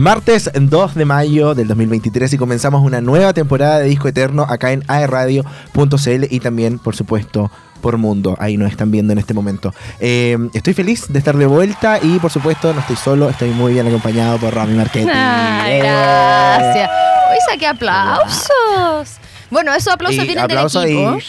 [0.00, 4.72] Martes 2 de mayo del 2023 y comenzamos una nueva temporada de Disco Eterno acá
[4.72, 7.50] en aerradio.cl y también, por supuesto,
[7.82, 8.34] por Mundo.
[8.40, 9.74] Ahí nos están viendo en este momento.
[10.00, 13.74] Eh, estoy feliz de estar de vuelta y, por supuesto, no estoy solo, estoy muy
[13.74, 15.10] bien acompañado por Rami Marquetti.
[15.12, 16.90] Ay, gracias.
[17.30, 19.20] Hoy saqué aplausos.
[19.50, 20.84] Bueno, esos aplausos Y vienen del equipo.
[20.86, 21.20] y-.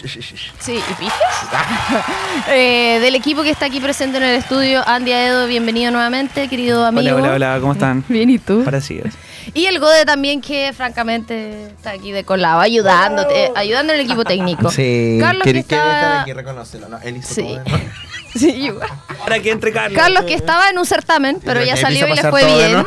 [0.60, 1.14] Sí, ¿y pijes?
[2.50, 6.86] Eh, del equipo que está aquí presente en el estudio, Andy Aedo, bienvenido nuevamente, querido
[6.86, 7.16] amigo.
[7.18, 8.04] Hola, hola, hola, ¿cómo están?
[8.10, 8.64] Bien, ¿y tú?
[8.64, 9.14] Parecidos.
[9.54, 14.24] Y el Gode también, que francamente está aquí de colado, ayudándote, ayudando en el equipo
[14.24, 14.70] técnico.
[14.72, 17.00] Sí, Carlos, que está- estar aquí, reconócelo, ¿no?
[17.04, 17.42] Él hizo Sí.
[17.44, 17.82] todo, ¿no?
[18.34, 18.88] Sí, igual.
[19.26, 20.00] Para que entre Carlos.
[20.02, 22.86] Carlos, que estaba en un certamen, pero ya salió y le fue bien.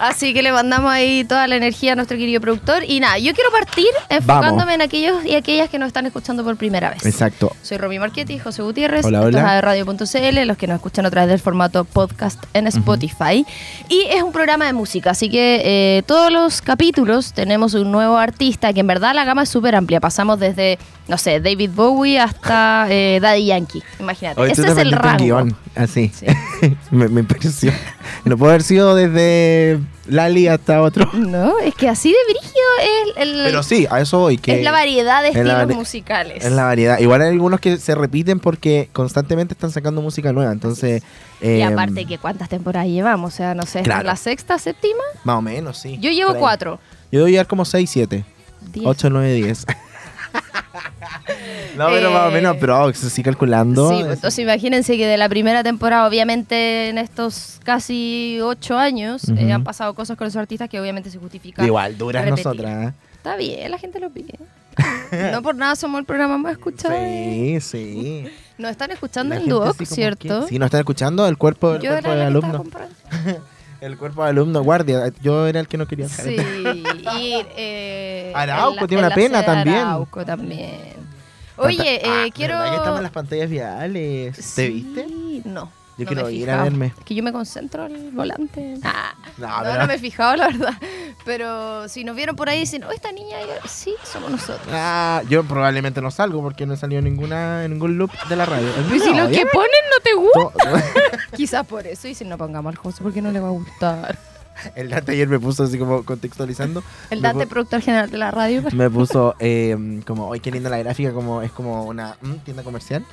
[0.00, 2.84] Así que le mandamos ahí toda la energía a nuestro querido productor.
[2.88, 4.74] Y nada, yo quiero partir enfocándome Vamos.
[4.74, 7.04] en aquellos y aquellas que nos están escuchando por primera vez.
[7.04, 7.54] Exacto.
[7.62, 9.60] Soy Romy Marchetti, José Gutiérrez, Hola, hola.
[9.60, 13.44] radio.cl, los que nos escuchan a través del formato podcast en Spotify.
[13.90, 15.60] Y es un programa de música, así que
[15.98, 19.74] eh, todos los capítulos tenemos un nuevo artista, que en verdad la gama es súper
[19.74, 20.00] amplia.
[20.00, 20.78] Pasamos desde,
[21.10, 24.40] no sé, David Bowie hasta eh, Daddy Yankee, imagínate.
[24.40, 25.24] Hoy Ese es el rango.
[25.24, 26.10] guion, así.
[26.14, 26.26] Sí.
[26.92, 27.72] me, me pareció.
[28.24, 31.10] No puede haber sido desde Lali hasta otro.
[31.12, 34.38] No, es que así de brígido es, el, Pero sí, a eso voy.
[34.38, 36.44] Que es la variedad de es estilos vari- musicales.
[36.44, 36.98] Es la variedad.
[37.00, 40.52] Igual hay algunos que se repiten porque constantemente están sacando música nueva.
[40.52, 41.02] Entonces.
[41.42, 44.04] y eh, aparte que cuántas temporadas llevamos, o sea, no sé, Claro.
[44.04, 45.02] la sexta, séptima.
[45.24, 45.98] Más o menos, sí.
[46.00, 46.78] Yo llevo cuatro.
[47.10, 48.24] Yo debo llevar como 6, 7.
[48.72, 48.86] Diez.
[48.86, 49.66] 8, 9, 10.
[51.80, 53.90] No, pero Eh, más o menos, pero así calculando.
[53.90, 59.28] Sí, pues, entonces imagínense que de la primera temporada, obviamente en estos casi ocho años,
[59.28, 59.52] eh, Ujú.
[59.52, 61.64] han pasado cosas con los artistas que obviamente se justifican.
[61.66, 62.44] Igual, duras repetir.
[62.46, 62.88] nosotras.
[62.90, 62.94] ¿eh?
[63.16, 64.34] Está bien, la gente lo pide.
[65.32, 66.94] no por nada somos el programa más escuchado.
[67.00, 68.24] Sí, sí.
[68.58, 70.42] Nos están escuchando La en Duoc, como ¿cierto?
[70.42, 72.84] que- Sí, nos están escuchando el cuerpo, el Yo cuerpo era de la que estaba
[72.84, 73.40] alumno.
[73.80, 75.10] El cuerpo de alumno, guardia.
[75.22, 76.06] Yo era el que no quería.
[76.06, 76.36] Sí,
[77.16, 79.76] y eh, Arauco la- tiene en una pena también.
[79.78, 80.78] Arauco también.
[81.60, 82.54] Oye, Ah, eh, quiero...
[82.58, 84.54] ¿verdad que estamos en las pantallas viales.
[84.54, 85.06] ¿Te viste?
[85.44, 85.70] No.
[85.98, 86.86] Yo no quiero me ir a verme.
[86.98, 88.74] Es que yo me concentro al volante.
[88.82, 90.72] Ah, No, no, pero- no me he fijado, la verdad.
[91.26, 94.66] Pero si nos vieron por ahí dicen, oh, esta niña, yo- sí, somos nosotros.
[94.72, 98.46] Ah, yo probablemente no salgo porque no he salido ninguna, en ningún loop de la
[98.46, 98.68] radio.
[98.88, 100.82] Pero si lo que ponen no te gusta.
[101.36, 104.18] Quizás por eso dicen, no pongamos al José porque no le va a gustar.
[104.74, 106.82] El Dante ayer me puso así como contextualizando.
[107.10, 108.62] El Dante, productor general de la radio.
[108.72, 111.12] Me puso eh, como, ¡ay, qué linda la gráfica!
[111.12, 113.04] como Es como una mm, tienda comercial.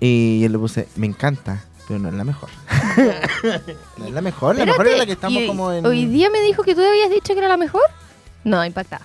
[0.00, 2.48] Y yo le puse, me encanta, pero no es la mejor.
[3.98, 5.84] no es la mejor, la mejor es la que estamos y como en...
[5.84, 7.82] Hoy día me dijo que tú habías dicho que era la mejor.
[8.44, 9.04] No, impactada.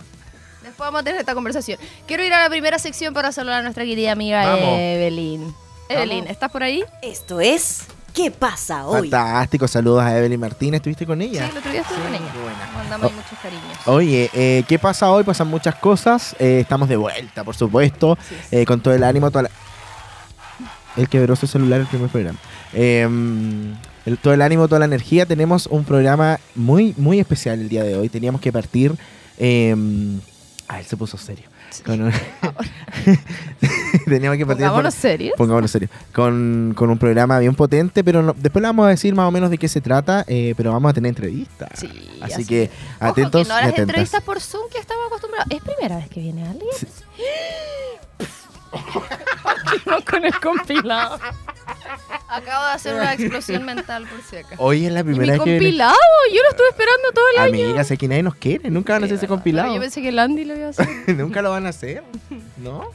[0.64, 1.78] Después vamos a tener esta conversación.
[2.08, 4.80] Quiero ir a la primera sección para saludar a nuestra querida amiga Vamos.
[4.80, 5.54] Evelyn.
[5.90, 6.84] Evelyn, ¿estás por ahí?
[7.02, 9.10] Esto es ¿Qué pasa hoy?
[9.10, 11.48] Fantástico, saludos a Evelyn Martínez, ¿estuviste con Sí, ella?
[11.50, 12.34] el otro día estuve Sí, con ella.
[12.42, 12.72] buena.
[12.74, 13.78] Mandamos ahí muchos cariños.
[13.88, 15.24] Oye, eh, ¿qué pasa hoy?
[15.26, 16.36] Pasan muchas cosas.
[16.40, 18.18] Eh, estamos de vuelta, por supuesto,
[18.52, 19.50] eh, con todo el ánimo, toda la...
[20.96, 22.40] El quebró su celular el primer programa.
[22.74, 23.02] Eh,
[24.06, 25.26] el- todo el ánimo, toda la energía.
[25.26, 28.08] Tenemos un programa muy, muy especial el día de hoy.
[28.08, 28.96] Teníamos que partir...
[29.38, 29.76] Eh,
[30.70, 31.50] ah, él se puso serio.
[31.86, 32.12] Con un-
[34.06, 34.66] Teníamos que partir...
[34.66, 35.34] Pongámonos serios.
[35.38, 35.90] Pongámonos serio.
[36.14, 39.32] Con, con un programa bien potente, pero no- después le vamos a decir más o
[39.32, 41.70] menos de qué se trata, eh, pero vamos a tener entrevistas.
[41.74, 41.88] Sí,
[42.22, 42.70] así, así que
[43.00, 45.48] Ojo, atentos que no las entrevistas por Zoom que estamos acostumbrados.
[45.52, 46.70] ¿Es primera vez que viene alguien?
[46.78, 46.88] Sí.
[49.86, 51.20] no con el compilado.
[52.28, 54.56] Acabo de hacer una explosión mental por si acaso.
[54.62, 55.96] Hoy es la ¿Y primera vez que compilado?
[56.34, 57.66] Yo lo estuve esperando todo el año.
[57.66, 59.74] Amigas, aquí nadie nos quiere, nunca van a hacer ese Pero compilado.
[59.74, 60.88] Yo pensé que el Andy lo iba a hacer.
[61.16, 62.04] nunca lo van a hacer,
[62.58, 62.90] ¿no?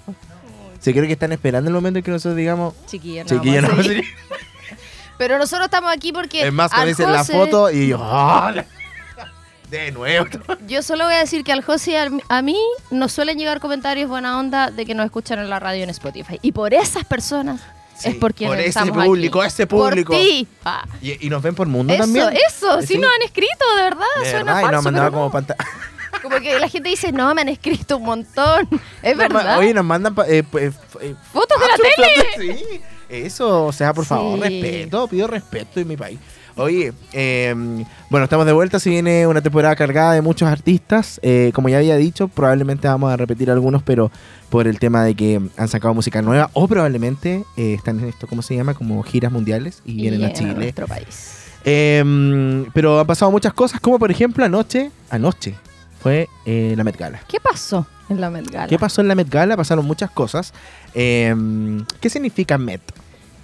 [0.80, 3.28] Se creo que están esperando el momento en que nosotros digamos, Chiquilla, no.
[3.28, 4.04] chiquillos, no vamos a vamos a seguir.
[5.18, 6.46] Pero nosotros estamos aquí porque.
[6.46, 8.54] Es más, cuando dicen la foto y yo, ¡ah!
[9.70, 10.26] De nuevo.
[10.66, 12.58] Yo solo voy a decir que al José y al- a mí
[12.90, 16.38] nos suelen llegar comentarios buena onda de que nos escuchan en la radio en Spotify.
[16.42, 17.60] Y por esas personas
[17.96, 19.48] es Sí, por quienes por ese estamos público, aquí.
[19.48, 20.12] ese público.
[20.12, 20.48] Por ti.
[20.64, 20.84] Ah.
[21.02, 22.28] Y, y nos ven por mundo Eso, también.
[22.48, 22.98] eso, sí, Sí.
[22.98, 24.04] nos han escrito, de verdad.
[24.22, 25.32] De suena verdad, y falso, nos mandaba pero como no.
[25.32, 25.64] pantalla.
[26.22, 28.68] Como que la gente dice, no, me han escrito un montón.
[29.02, 29.56] Es verdad.
[29.58, 31.76] Oye, nos mandan pa- eh, pues, eh, Fotos de la
[32.36, 32.58] tele.
[32.58, 34.60] Sí, eso, o sea, por favor, Sí.
[34.60, 36.18] respeto, pido respeto en mi país.
[36.56, 37.54] Oye, eh,
[38.10, 41.20] bueno, estamos de vuelta, se viene una temporada cargada de muchos artistas.
[41.22, 44.10] Eh, como ya había dicho, probablemente vamos a repetir algunos, pero
[44.48, 48.26] por el tema de que han sacado música nueva o probablemente eh, están en esto,
[48.26, 48.74] ¿cómo se llama?
[48.74, 50.54] Como giras mundiales y, vienen a Chile.
[50.54, 51.36] nuestro país.
[51.64, 55.54] Eh, pero han pasado muchas cosas, como por ejemplo anoche, anoche
[56.00, 57.20] fue eh, la Met Gala.
[57.28, 57.86] ¿Qué pasó?
[58.08, 58.66] En la Met Gala.
[58.66, 59.56] ¿Qué pasó en la Met Gala?
[59.56, 60.52] Pasaron muchas cosas.
[60.94, 61.34] Eh,
[62.00, 62.80] ¿Qué significa Met?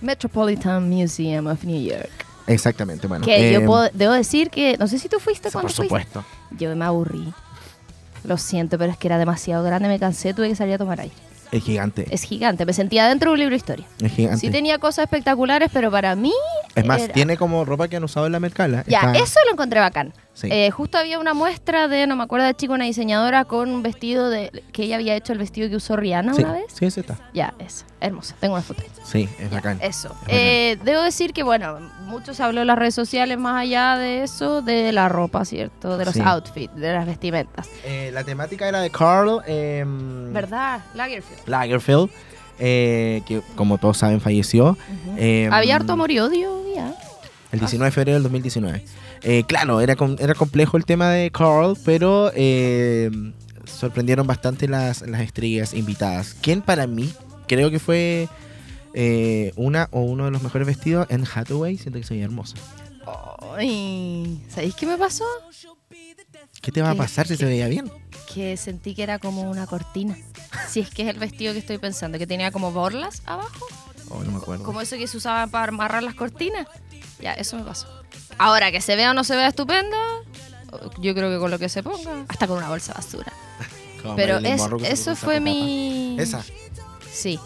[0.00, 2.10] Metropolitan Museum of New York.
[2.46, 3.24] Exactamente, bueno.
[3.24, 5.88] Que yo eh, puedo, debo decir que, no sé si tú fuiste cuando Por fuiste.
[5.88, 6.24] supuesto.
[6.58, 7.32] Yo me aburrí.
[8.24, 11.00] Lo siento, pero es que era demasiado grande, me cansé, tuve que salir a tomar
[11.00, 11.14] aire.
[11.52, 12.06] Es gigante.
[12.10, 13.86] Es gigante, me sentía dentro de un libro de historia.
[14.00, 14.40] Es gigante.
[14.40, 16.32] Sí tenía cosas espectaculares, pero para mí...
[16.74, 18.84] es más, era- tiene como ropa que han usado en la Met Gala.
[18.88, 20.12] Ya, Está- eso lo encontré bacán.
[20.36, 20.48] Sí.
[20.50, 23.82] Eh, justo había una muestra de, no me acuerdo de chico, una diseñadora con un
[23.82, 26.64] vestido de que ella había hecho el vestido que usó Rihanna sí, una vez.
[26.68, 27.16] sí, ese está.
[27.32, 28.36] Ya, es hermosa.
[28.38, 28.82] Tengo una foto.
[28.82, 28.88] ahí.
[29.02, 29.78] Sí, es bacán.
[29.80, 30.14] Eso.
[30.28, 34.24] Eh, debo decir que, bueno, mucho se habló en las redes sociales más allá de
[34.24, 35.96] eso, de la ropa, ¿cierto?
[35.96, 36.20] De los Sí.
[36.22, 37.66] outfits, de las vestimentas.
[37.84, 40.80] Eh, la temática era de Carl em, ¿Verdad?
[40.94, 41.48] Lagerfeld.
[41.48, 42.10] Lagerfeld,
[42.58, 44.76] eh, que como todos saben falleció.
[45.16, 46.94] Em, Había harto amor y odio, ya.
[47.52, 48.84] El 19 de febrero del 2019.
[49.22, 53.10] Eh, claro, era, era complejo el tema de Carl, pero eh,
[53.64, 56.34] sorprendieron bastante las, las estrellas invitadas.
[56.40, 57.12] ¿Quién para mí
[57.46, 58.28] creo que fue
[58.94, 61.78] eh, una o uno de los mejores vestidos en Hathaway?
[61.78, 62.56] Siento que se veía hermosa.
[63.56, 65.24] Ay, ¿Sabéis qué me pasó?
[66.60, 67.90] ¿Qué te va a ¿Qué- pasar si qué- se veía bien?
[68.34, 70.16] Que sentí que era como una cortina.
[70.68, 73.66] Si es que es el vestido que estoy pensando, que tenía como borlas abajo,
[74.08, 74.64] Oh, no me acuerdo.
[74.64, 76.66] como eso que se usaba para amarrar las cortinas.
[77.20, 77.86] Ya, eso me pasó.
[78.38, 79.96] Ahora, que se vea o no se vea estupenda,
[80.98, 83.32] yo creo que con lo que se ponga, hasta con una bolsa de basura.
[84.02, 86.16] Como Pero es- eso fue mi...
[86.20, 86.44] Esa.
[87.10, 87.40] Sí.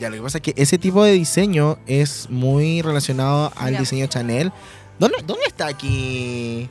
[0.00, 3.80] Ya, lo que pasa es que ese tipo de diseño es muy relacionado al Mira.
[3.80, 4.52] diseño Chanel.
[4.98, 6.68] ¿Dónde, dónde está aquí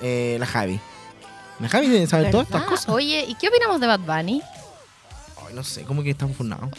[0.00, 0.78] eh, la Javi?
[1.60, 2.88] La Javi debe saber todas estas cosas.
[2.88, 4.40] Oye, ¿y qué opinamos de Bad Bunny?
[5.46, 6.70] Ay, no sé, como que estamos fundados.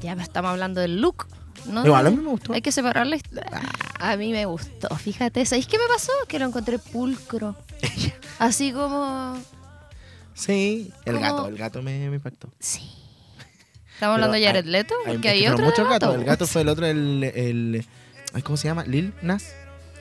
[0.00, 1.26] Ya estamos hablando del look.
[1.66, 1.84] ¿No?
[1.84, 2.52] Igual a mí me gustó.
[2.52, 3.20] Hay que separarle.
[3.98, 5.44] A mí me gustó, fíjate.
[5.46, 6.12] ¿Sabéis qué me pasó?
[6.28, 7.56] Que lo encontré pulcro.
[8.38, 9.36] Así como.
[10.34, 12.48] Sí, el gato, el gato me, me impactó.
[12.58, 12.90] Sí.
[13.94, 14.94] ¿Estamos hablando de Jared Leto?
[15.06, 15.64] Porque hay otro.
[15.64, 16.14] muchos gato, gatos.
[16.16, 17.86] El gato fue el otro, el,
[18.42, 18.84] ¿Cómo se llama?
[18.84, 19.54] Lil Nas.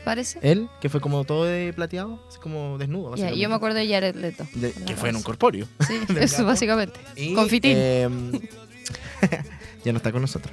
[0.04, 0.39] Parece.
[0.42, 3.15] Él, que fue como todo de plateado, así como desnudo.
[3.15, 4.47] Yo me acuerdo de Jared Leto.
[4.56, 5.68] De- con que fue en un corpóreo.
[5.86, 6.45] Sí, eso gato.
[6.47, 7.00] básicamente.
[7.15, 7.77] Y, Confitín.
[7.77, 8.31] em,
[9.86, 10.51] ya no está con nosotros.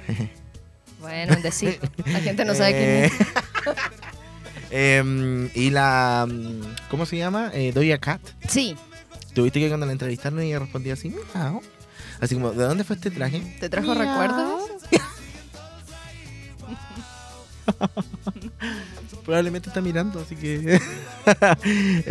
[0.99, 1.79] Bueno, en decir.
[2.05, 3.11] La gente no sabe quién es.
[4.71, 6.27] Eh, em, y la.
[6.29, 7.51] mm, ¿Cómo se llama?
[7.53, 8.21] Eh, Doja Cat.
[8.47, 8.75] Sí,
[9.33, 11.61] Tuviste que cuando la entrevistaron ella respondía así, miau.
[12.19, 13.39] Así como, ¿de dónde fue este traje?
[13.59, 13.99] ¿te trajo Miau.
[13.99, 14.63] recuerdos?
[19.25, 20.79] Probablemente está mirando, así que.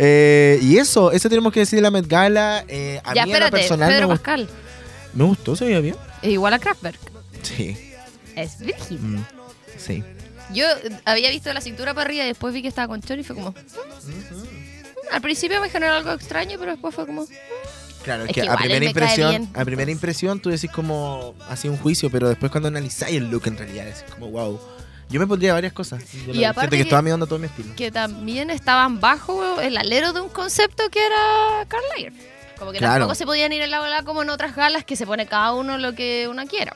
[0.01, 2.63] Eh, y eso, eso tenemos que decir de la Met Gala.
[2.69, 3.57] Eh, a ya, mí lo espérate.
[3.57, 4.49] personal me, Pedro gust- Pascal.
[5.13, 5.95] me gustó, se veía bien.
[6.21, 6.97] Es igual a Kraftwerk.
[7.43, 7.88] Sí.
[8.35, 9.15] Es virgen.
[9.17, 9.25] Mm,
[9.77, 10.03] sí.
[10.53, 10.65] Yo
[11.05, 13.35] había visto la cintura para arriba y después vi que estaba con chor y fue
[13.35, 13.53] como.
[15.11, 17.25] Al principio me generó algo extraño, pero después fue como.
[18.03, 21.67] Claro, es, Es que, que a primera impresión, a primera impresión tú decís como así
[21.67, 24.59] un juicio, pero después cuando analizáis el look en realidad decís como wow.
[25.09, 26.03] Yo me pondría varias cosas.
[26.27, 27.73] Yo Y aparte que, que- estaba mirando todo mi estilo.
[27.75, 31.65] Que también estaban bajo el alero de un concepto que era
[31.95, 32.23] Lagerfeld.
[32.59, 32.93] Como que Claro.
[32.99, 35.53] tampoco se podían ir en la bola como en otras galas que se pone cada
[35.53, 36.75] uno lo que uno quiera.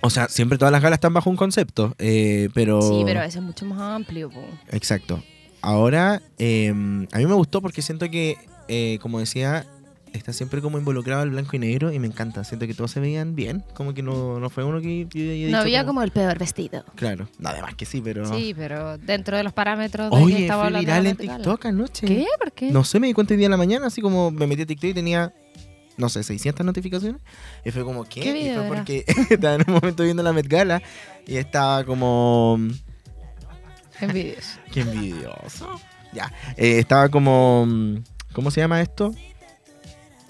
[0.00, 2.80] O sea, siempre todas las galas están bajo un concepto, eh, pero...
[2.82, 4.30] Sí, pero a veces es mucho más amplio.
[4.30, 4.44] po.
[4.70, 5.22] Exacto.
[5.62, 8.36] Ahora, eh, a mí me gustó porque siento que,
[8.68, 9.66] eh, como decía,
[10.12, 12.44] está siempre como involucrado el blanco y negro y me encanta.
[12.44, 15.58] Siento que todos se veían bien, como que no, no fue uno que yo No
[15.58, 16.84] había como el peor vestido.
[16.94, 18.26] Claro, no, además que sí, pero...
[18.32, 21.10] Sí, pero dentro de los parámetros de que Oye, estaba fue hablando viral de la
[21.10, 21.16] en.
[21.16, 22.06] TikTok anoche.
[22.06, 22.26] ¿Qué?
[22.38, 22.70] ¿Por qué?
[22.70, 24.66] No sé, me di cuenta hoy día en la mañana, así como me metí a
[24.66, 25.32] TikTok y tenía,
[25.96, 27.20] no sé, 600 notificaciones.
[27.64, 28.20] Y fue como, ¿qué?
[28.20, 30.82] ¿Qué y fue porque estaba en un momento viendo la Met Gala
[31.26, 32.58] y estaba como...
[34.00, 34.58] Envidioso.
[34.72, 35.80] Qué envidioso.
[36.12, 36.32] Ya.
[36.56, 37.66] Eh, estaba como.
[38.32, 39.14] ¿Cómo se llama esto?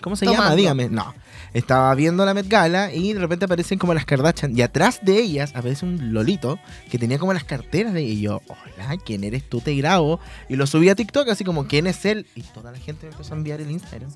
[0.02, 0.37] ¿Cómo se llama?
[0.37, 0.56] Tomando.
[0.56, 0.88] Dígame.
[0.88, 1.14] No.
[1.56, 4.54] Estaba viendo la Met Gala y de repente aparecen como las Kardashian.
[4.54, 6.58] Y atrás de ellas aparece un Lolito
[6.90, 9.62] que tenía como las carteras de Y yo, hola, ¿quién eres tú?
[9.62, 10.20] Te grabo.
[10.50, 12.26] Y lo subí a TikTok así como, ¿quién es él?
[12.34, 14.10] Y toda la gente me empezó a enviar el Instagram.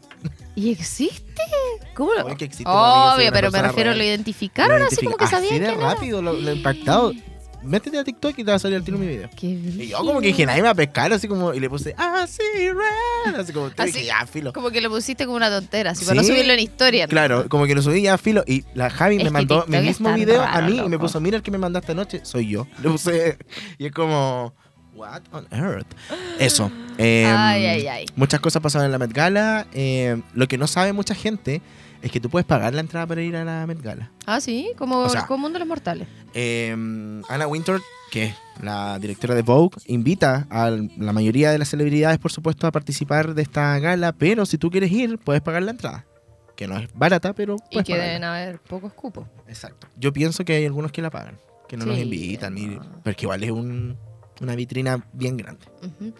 [0.55, 1.43] ¿Y existe?
[1.95, 2.27] ¿Cómo lo.?
[2.27, 2.71] Obvio que existe,
[3.33, 3.99] pero me refiero, real.
[3.99, 5.95] lo identificaron así como que sabían Así de quién era.
[5.95, 7.15] rápido, lo, lo impactado.
[7.63, 9.29] Métete a TikTok y te va a salir al tiro mi video.
[9.37, 11.69] Qué Y yo como que dije, nadie me va a pescar, así como, y le
[11.69, 12.41] puse, ah, sí,
[12.71, 13.35] red.
[13.39, 14.53] Así como, te Así, dije, ya, filo.
[14.53, 16.29] Como que lo pusiste como una tontera, así para no Sí.
[16.31, 17.05] subirlo en historia.
[17.07, 17.11] ¿no?
[17.11, 18.43] Claro, como que lo subí ya, filo.
[18.47, 21.03] Y la Javi Es me mandó mi mismo video a raro, mí y me loco.
[21.07, 22.67] puso, mira el que me mandaste anoche, soy yo.
[22.83, 23.37] Le puse,
[23.79, 24.55] y es como,
[24.95, 25.87] what on earth.
[26.39, 26.71] Eso.
[26.97, 28.07] eh, Ay, ay, ay.
[28.17, 29.67] Muchas cosas pasaron en la Met Gala.
[29.75, 31.61] eh, lo que no sabe mucha gente
[32.03, 34.11] es que tú puedes pagar la entrada para ir a la Met Gala.
[34.27, 36.09] Ah, sí, como O sea, común de los mortales.
[36.35, 36.71] Eh,
[37.29, 37.81] Anna Wintour,
[38.11, 42.67] que es la directora de Vogue, invita a la mayoría de las celebridades, por supuesto,
[42.67, 46.07] a participar de esta gala, pero si tú quieres ir, puedes pagar la entrada.
[46.57, 48.07] que no es barata, pero Y puedes que pagarla.
[48.07, 49.27] deben haber pocos cupos.
[49.49, 49.87] Exacto.
[49.97, 53.01] Yo pienso que hay algunos que la pagan, que no nos Sí, invitan, y- no.
[53.03, 53.97] porque igual es un-
[54.43, 55.65] una vitrina bien grande.
[55.83, 56.13] Ujú.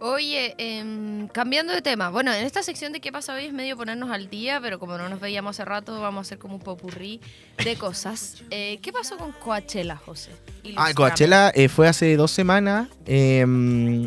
[0.00, 2.08] Oye, em, cambiando de tema.
[2.08, 4.96] Bueno, en esta sección de qué pasa hoy es medio ponernos al día, pero como
[4.96, 7.20] no nos veíamos hace rato, vamos a hacer como un popurrí
[7.62, 8.42] de cosas.
[8.52, 10.32] Eh, ¿Qué pasó con Coachella, José?
[10.76, 10.92] Ah.
[10.94, 12.88] Coachella eh, fue hace dos semanas.
[13.06, 13.44] eh,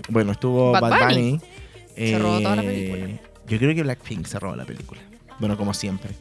[0.09, 1.31] bueno, estuvo Bad Bad, Bunny.
[1.31, 1.41] Bunny.
[1.95, 3.21] Se robó toda la eh, película.
[3.47, 5.01] Yo creo que Blackpink se robó la película.
[5.39, 6.11] Bueno, como siempre.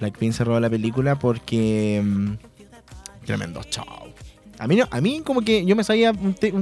[0.00, 2.00] Blackpink se robó la película porque.
[2.02, 2.32] mm,
[3.24, 4.07] tremendo show.
[4.58, 6.12] A mí, no, a mí como que yo me sabía,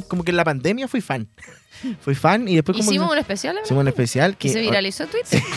[0.09, 1.29] como que en la pandemia fui fan.
[2.01, 4.49] fui fan y después como Hicimos que- un especial, hicimos un especial que...
[4.51, 5.43] se viralizó en Twitter.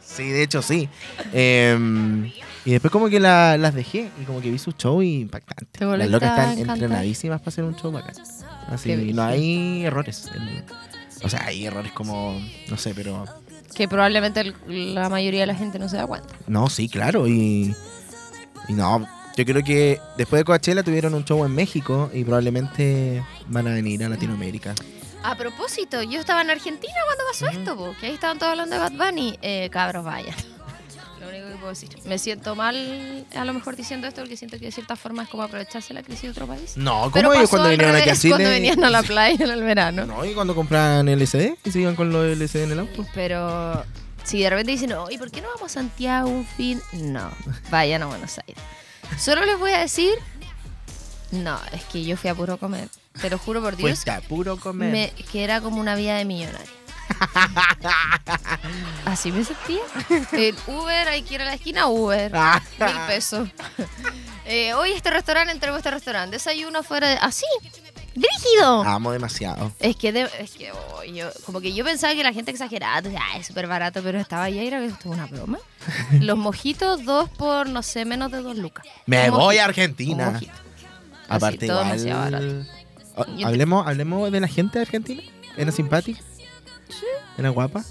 [0.00, 0.88] Sí, de hecho sí.
[1.32, 2.30] Em,
[2.64, 5.66] y después como que la- las dejé y como que vi su show y impactante.
[5.72, 8.14] Te Las locas están entrenadísimas para hacer un show bacán.
[8.68, 10.30] Así, no hay errores.
[11.22, 13.24] O sea, hay errores como, no sé, pero...
[13.74, 16.32] que probablemente la mayoría de la gente no se da cuenta.
[16.46, 17.26] No, sí, claro.
[17.26, 17.74] Y,
[18.68, 23.22] y no, yo creo que después de Coachella tuvieron un show en México y probablemente
[23.48, 24.74] van a venir a Latinoamérica.
[25.22, 28.76] A propósito, yo estaba en Argentina cuando pasó esto, po, que ahí estaban todos hablando
[28.76, 29.38] de Bad Bunny.
[29.42, 30.34] Eh, cabros, vaya.
[31.20, 31.88] Lo único que puedo decir.
[32.04, 35.30] Me siento mal a lo mejor diciendo esto porque siento que de cierta forma es
[35.30, 36.76] como aprovecharse la crisis de otro país.
[36.76, 38.34] No, ¿cómo ellos cuando vinieron aquí a Chile?
[38.34, 40.04] cuando venían a la playa en el verano.
[40.04, 43.06] No, y cuando compran LCD y se iban con los LCD en el auto.
[43.14, 43.82] Pero
[44.24, 46.82] si de repente dicen, ¿y por qué no vamos a Santiago un fin?
[46.92, 47.30] No,
[47.70, 48.62] vayan a Buenos Aires.
[49.18, 50.14] Solo les voy a decir,
[51.30, 52.88] no, es que yo fui a puro comer.
[53.20, 54.90] Te lo juro por Dios, está puro comer.
[54.90, 56.84] me, que era como una vida de millonario.
[59.04, 59.82] Así me sentía.
[60.32, 62.32] El Uber, hay que ir a la esquina, Uber.
[62.34, 62.62] Ah.
[62.78, 63.48] Mil pesos.
[64.46, 66.36] Eh, hoy este restaurante, entremos a este restaurante.
[66.36, 67.16] Desayuno fuera de.
[67.16, 67.46] ¡Así!
[68.14, 68.82] ¡Rígido!
[68.84, 69.72] Amo demasiado.
[69.80, 73.00] Es que, de- es que oh, yo, como que yo pensaba que la gente exageraba,
[73.02, 75.58] decía, "Ah, es súper barato, pero estaba ahí y era que esto es una broma.
[76.20, 78.86] Los mojitos, dos por, no sé, menos de dos lucas.
[79.06, 80.40] Me Un voy mojito, a Argentina.
[81.28, 82.30] Aparte, todo igual.
[82.32, 82.66] barato.
[83.16, 85.22] Oh, hablemos, hablemos de la gente de Argentina.
[85.56, 86.20] ¿Era simpática?
[87.38, 87.84] ¿Era guapa?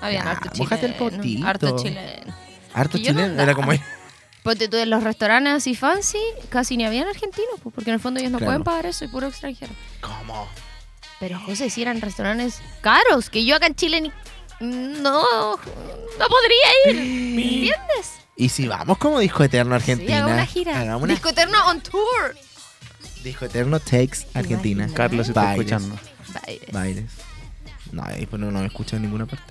[0.00, 0.96] Había Ya, harto chileno.
[0.96, 1.46] potito.
[1.46, 2.34] Harto chileno.
[2.72, 3.42] Harto no chileno.
[3.42, 3.72] Era como.
[4.42, 6.18] Ponte tú en los restaurantes así fancy,
[6.48, 8.50] casi ni habían argentinos, pues, porque en el fondo ellos no Claro.
[8.50, 9.72] pueden pagar eso y puro extranjero.
[10.00, 10.48] ¿Cómo?
[11.20, 14.12] Pero José, si eran restaurantes caros, que yo acá en Chile ni.
[14.60, 16.96] No, no podría ir.
[16.98, 18.12] ¿Entiendes?
[18.36, 20.18] Y si vamos como Disco Eterno Sí, Argentina.
[20.18, 20.80] haga una gira.
[20.80, 22.36] Hagamos una Disco Eterno on tour.
[23.22, 24.84] Disco Eterno Takes Argentina.
[24.84, 24.94] Imagina.
[24.96, 25.66] Carlos, si está Bailes.
[25.72, 25.98] escuchando.
[26.44, 26.72] Baires.
[26.72, 27.04] Bailes.
[27.92, 29.44] No, pues no, no me escucha en ninguna parte.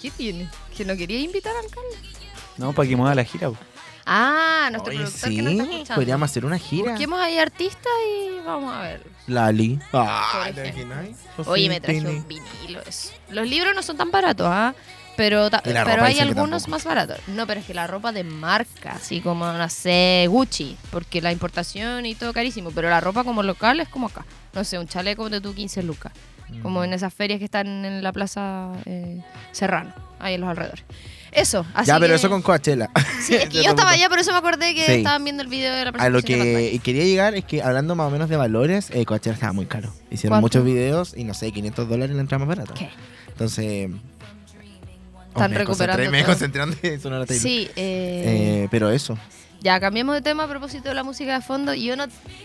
[0.00, 0.48] ¿Qué tiene?
[0.76, 1.94] ¿Que no quería invitar al Carlos?
[2.58, 3.50] No, para que mueva la gira.
[3.50, 3.56] po.
[4.06, 5.94] Ah, nuestro Oye, productor sí, que nos está escuchando.
[5.94, 6.90] podríamos hacer una gira.
[6.92, 9.02] Busquemos ahí artistas y vamos a ver.
[9.26, 9.78] Lali.
[9.92, 10.46] Ah.
[11.46, 12.80] Oye, me traje un vinilo.
[12.86, 13.10] Eso.
[13.30, 14.74] Los libros no son tan baratos, ¿ah?
[15.16, 16.70] Pero, ta- Y la pero ropa hay dicen que algunos tampoco.
[16.70, 17.18] más baratos.
[17.28, 21.30] No, pero es que la ropa de marca, así como, no sé, Gucci, porque la
[21.32, 24.24] importación y todo carísimo, pero la ropa como local es como acá.
[24.54, 26.12] No sé, un chaleco de tu 15 lucas.
[26.62, 26.84] Como Mm.
[26.84, 30.84] en esas ferias que están en la plaza eh, Serrano, ahí en los alrededores.
[31.32, 32.90] Eso, así Ya, pero que- eso con Coachella.
[33.22, 34.92] Sí, es que yo estaba allá, por eso me acordé que Sí.
[34.92, 37.44] estaban viendo el video de la A lo presentación de Bad que quería llegar es
[37.44, 39.92] que hablando más o menos de valores, eh, Coachella estaba muy caro.
[40.10, 40.58] Hicieron ¿Cuánto?
[40.58, 42.74] muchos videos y no sé, 500 dólares la entrada más barata.
[42.74, 42.90] ¿Qué?
[43.28, 43.90] Entonces.
[45.28, 47.26] Están me recuperando Me concentrando en Taylor.
[47.28, 49.16] Sí, eh, Eh, pero eso.
[49.62, 51.72] Ya, cambiamos de tema a propósito de la música de fondo.
[51.72, 52.04] Yo no,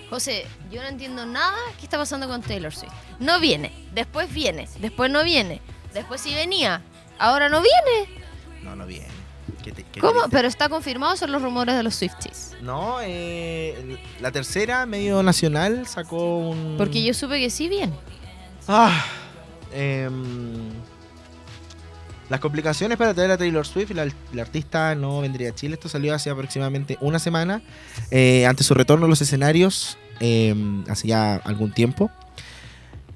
[0.09, 2.93] José, yo no entiendo nada qué está pasando con Taylor Swift.
[3.19, 5.59] No viene, después viene, después no viene,
[5.93, 6.81] después sí venía,
[7.19, 8.16] ahora no viene.
[8.67, 9.07] No, no viene.
[9.63, 10.11] Qué te- qué ¿Cómo?
[10.13, 10.29] triste.
[10.31, 12.55] Pero está confirmado, son los rumores de los Swifties.
[12.61, 16.75] No, eh, la tercera, medio nacional, sacó un.
[16.77, 17.93] Porque yo supe que sí viene.
[18.67, 19.05] Ah,
[19.73, 20.69] em,
[22.29, 25.75] las complicaciones para traer a Taylor Swift, la, la artista no vendría a Chile.
[25.75, 27.61] Esto salió hace aproximadamente una semana.
[28.11, 32.11] eh, ante su retorno a los escenarios, em, hace ya algún tiempo.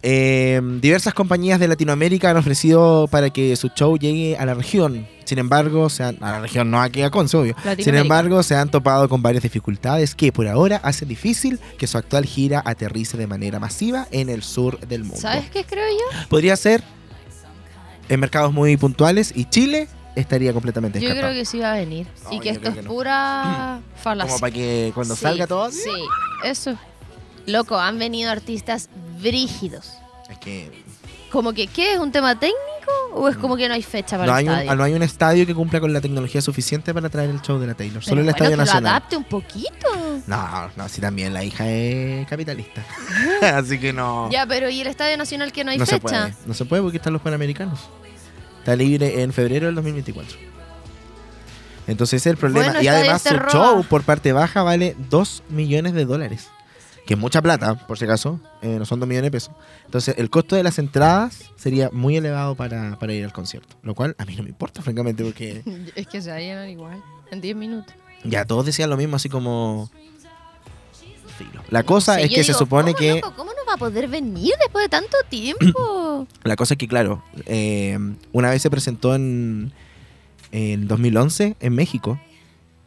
[0.04, 5.08] Em, diversas compañías de Latinoamérica han ofrecido para que su show llegue a la región.
[5.26, 7.56] Sin embargo, se han- a la región no aquí a Conce, obvio.
[7.78, 11.98] Sin embargo, se han topado con varias dificultades que por ahora hacen difícil que su
[12.00, 15.18] actual gira aterrice de manera masiva en el sur del mundo.
[15.22, 16.28] ¿Sabes qué creo yo?
[16.30, 16.84] Podría ser
[18.10, 22.08] en mercados muy puntuales y Chile estaría completamente Yo creo que sí va a venir.
[22.26, 22.90] No, y que esto es que no.
[22.90, 24.30] pura falacia.
[24.32, 25.72] Como para que cuando Sí, salga todo.
[25.72, 25.90] Sí,
[26.44, 26.76] eso.
[27.46, 28.90] Loco, han venido artistas
[29.22, 29.94] brígidos.
[30.30, 30.72] Es que
[31.32, 32.58] Como que, ¿qué es un tema técnico
[33.14, 34.76] o es como que no hay fecha para no el hay, un, estadio?
[34.78, 37.68] no hay un estadio que cumpla con la tecnología suficiente para traer el show de
[37.68, 37.96] la Taylor.
[38.00, 38.92] Pero Solo el bueno, Estadio que lo Nacional.
[38.92, 40.22] adapte un poquito.
[40.28, 42.84] No, no, si también la hija es capitalista.
[43.56, 44.30] Así que no.
[44.32, 46.02] Ya, pero ¿y el Estadio Nacional que no hay no se fecha?
[46.02, 46.34] puede.
[46.46, 47.80] No se puede porque están los panamericanos.
[48.60, 50.38] Está libre en febrero del 2024.
[51.88, 52.66] Entonces ese es el problema.
[52.68, 53.52] Bueno, y además su Cerroa.
[53.52, 56.48] show por parte baja vale 2 millones de dólares.
[57.12, 58.40] Que es mucha plata, por si acaso.
[58.62, 59.54] eh, no son 2 millones de pesos.
[59.84, 63.76] Entonces el costo de las entradas sería muy elevado para, para ir al concierto.
[63.84, 65.62] Lo cual a mí no me importa, francamente, porque
[65.96, 67.94] Es que se va a llenar igual, en 10 minutos.
[68.24, 69.92] ya todos decían lo mismo, así como...
[71.38, 71.62] filo.
[71.70, 73.16] La cosa es que se supone ¿cómo, que...
[73.16, 73.34] loco?
[73.36, 76.26] ¿Cómo no va a poder venir después de tanto tiempo?
[76.46, 78.00] La cosa es que, claro, eh,
[78.32, 79.74] una vez se presentó en,
[80.54, 82.18] en 2011 en México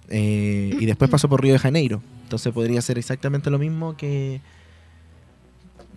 [0.09, 2.01] eh, y después pasó por Río de Janeiro.
[2.35, 4.41] Entonces podría ser exactamente lo mismo que.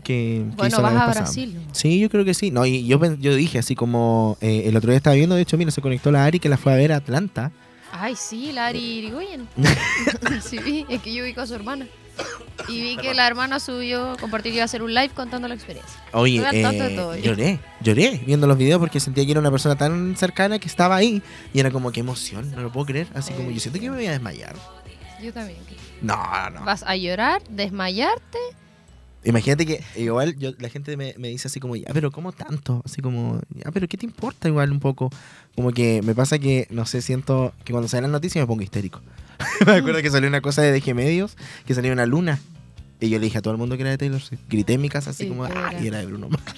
[0.03, 1.21] que, que bueno, hizo la vas a pasada.
[1.21, 1.59] Brasil.
[1.71, 2.51] Sí, yo creo que sí.
[2.51, 4.37] No, y yo, yo dije así como.
[4.39, 6.57] eh, el otro día estaba viendo, de hecho, mira, se conectó la Ari que la
[6.57, 7.51] fue a ver a Atlanta.
[7.91, 9.47] Ay, sí, Lari Irigoyen.
[10.43, 11.87] sí, vi, es que yo vi con su hermana.
[12.67, 15.55] Y vi que la hermana subió, compartió que iba a hacer un live contando la
[15.55, 15.99] experiencia.
[16.13, 17.21] Oye, eh, todo, ya.
[17.21, 20.95] lloré, lloré viendo los videos porque sentía que era una persona tan cercana que estaba
[20.95, 21.21] ahí
[21.53, 23.07] y era como, qué emoción, no lo puedo creer.
[23.15, 24.55] Así como, yo siento que me voy a desmayar.
[25.21, 25.57] Yo también.
[26.01, 26.63] No, no.
[26.63, 28.37] Vas a llorar, desmayarte.
[29.23, 32.81] Imagínate que igual yo, la gente me, me dice así como, ya, pero ¿cómo tanto?
[32.85, 35.09] Así como, ya, pero ¿qué te importa igual un poco?
[35.55, 38.61] Como que me pasa que, no sé, siento que cuando salen las noticias me pongo
[38.61, 39.01] histérico.
[39.65, 41.35] me acuerdo que salió una cosa de DG Medios,
[41.65, 42.39] que salió una luna.
[42.99, 44.41] Y yo le dije a todo el mundo que era de Taylor Swift.
[44.49, 46.55] Grité en mi casa así Y como, ah, y era de Bruno Mars.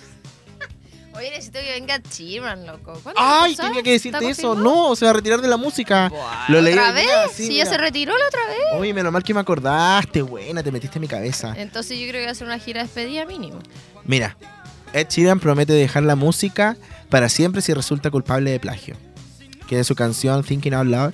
[1.19, 2.97] Oye, necesito que venga Chirman, loco.
[3.03, 3.55] ¿Cuándo ¡Ay!
[3.55, 4.47] Tenía que ¿Está decirte eso.
[4.49, 4.87] confirmado?
[4.89, 6.11] No, se va a retirar de la música.
[6.47, 7.03] Lo leí ¿Otra vez?
[7.05, 7.69] día, Sí, sí, ya mira.
[7.75, 8.57] se retiró la otra vez.
[8.79, 10.21] Oye, menos mal que me acordaste.
[10.21, 11.53] Buena, te metiste en mi cabeza.
[11.57, 13.59] Entonces yo creo que va a ser una gira de despedida mínimo.
[14.05, 14.37] Mira,
[14.93, 16.77] Ed Sheeran promete dejar la música
[17.09, 18.95] para siempre si resulta culpable de plagio.
[19.67, 21.13] Que es su canción Thinking Out Loud,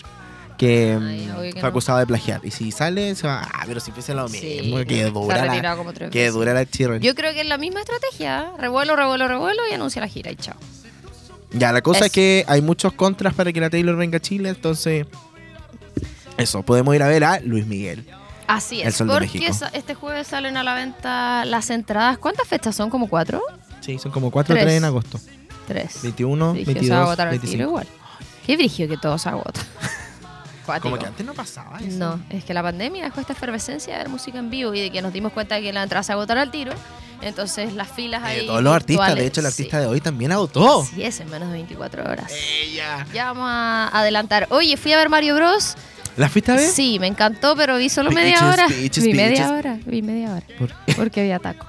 [0.57, 1.67] que Ay, mm, que fue no.
[1.67, 2.41] acusado de plagiar.
[2.43, 3.47] Y si sale, se va.
[3.53, 6.99] Ah, pero si fuese lo mismo, que se ha dura la, que dura la Sheeran.
[7.01, 8.41] Yo creo que es la misma estrategia.
[8.41, 8.61] ¿eh?
[8.61, 10.55] Revuelo, revuelo, revuelo y anuncia la gira y chao.
[11.51, 14.49] Ya, la cosa es que hay muchos contras para que la Taylor venga a Chile,
[14.49, 15.05] entonces.
[16.37, 18.05] Eso, podemos ir a ver a Luis Miguel.
[18.47, 22.17] Así El es, porque este jueves salen a la venta las entradas.
[22.17, 22.89] ¿Cuántas fechas son?
[22.89, 23.41] ¿Como cuatro?
[23.85, 24.65] Sí, son como 4 o Tres.
[24.65, 25.19] 3 en agosto.
[25.67, 25.99] Tres.
[26.01, 27.69] 21, Dije, se va a 22, agotar al tiro 25.
[27.69, 27.87] igual.
[28.45, 29.61] Qué brigio que todo se agota.
[30.65, 30.89] Cuático.
[30.89, 31.97] Como que antes no pasaba eso.
[31.97, 34.91] No, es que la pandemia dejó esta efervescencia de ver música en vivo y de
[34.91, 36.73] que nos dimos cuenta de que la entrada se agotara al tiro.
[37.21, 38.45] Entonces las filas Eh, ahí.
[38.47, 39.61] todos los artistas, de hecho el sí.
[39.63, 40.85] artista de hoy también agotó.
[40.85, 42.31] Sí, es en menos de 24 horas.
[42.61, 43.05] Ella.
[43.13, 44.47] Ya vamos a adelantar.
[44.49, 45.75] Oye, fui a ver Mario Bros.
[46.17, 46.69] ¿La fuiste a ver?
[46.69, 48.67] Sí, me encantó, pero vi solo media Bitches, hora.
[48.67, 50.45] bitches, vi media hora, vi media hora.
[50.57, 51.65] ¿Por Porque había taco.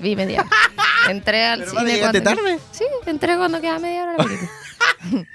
[0.00, 0.50] Vi media hora.
[1.10, 2.22] Entré al Pero cine cuando...
[2.22, 2.58] tarde.
[2.72, 4.50] Sí, entré cuando quedaba media hora la película.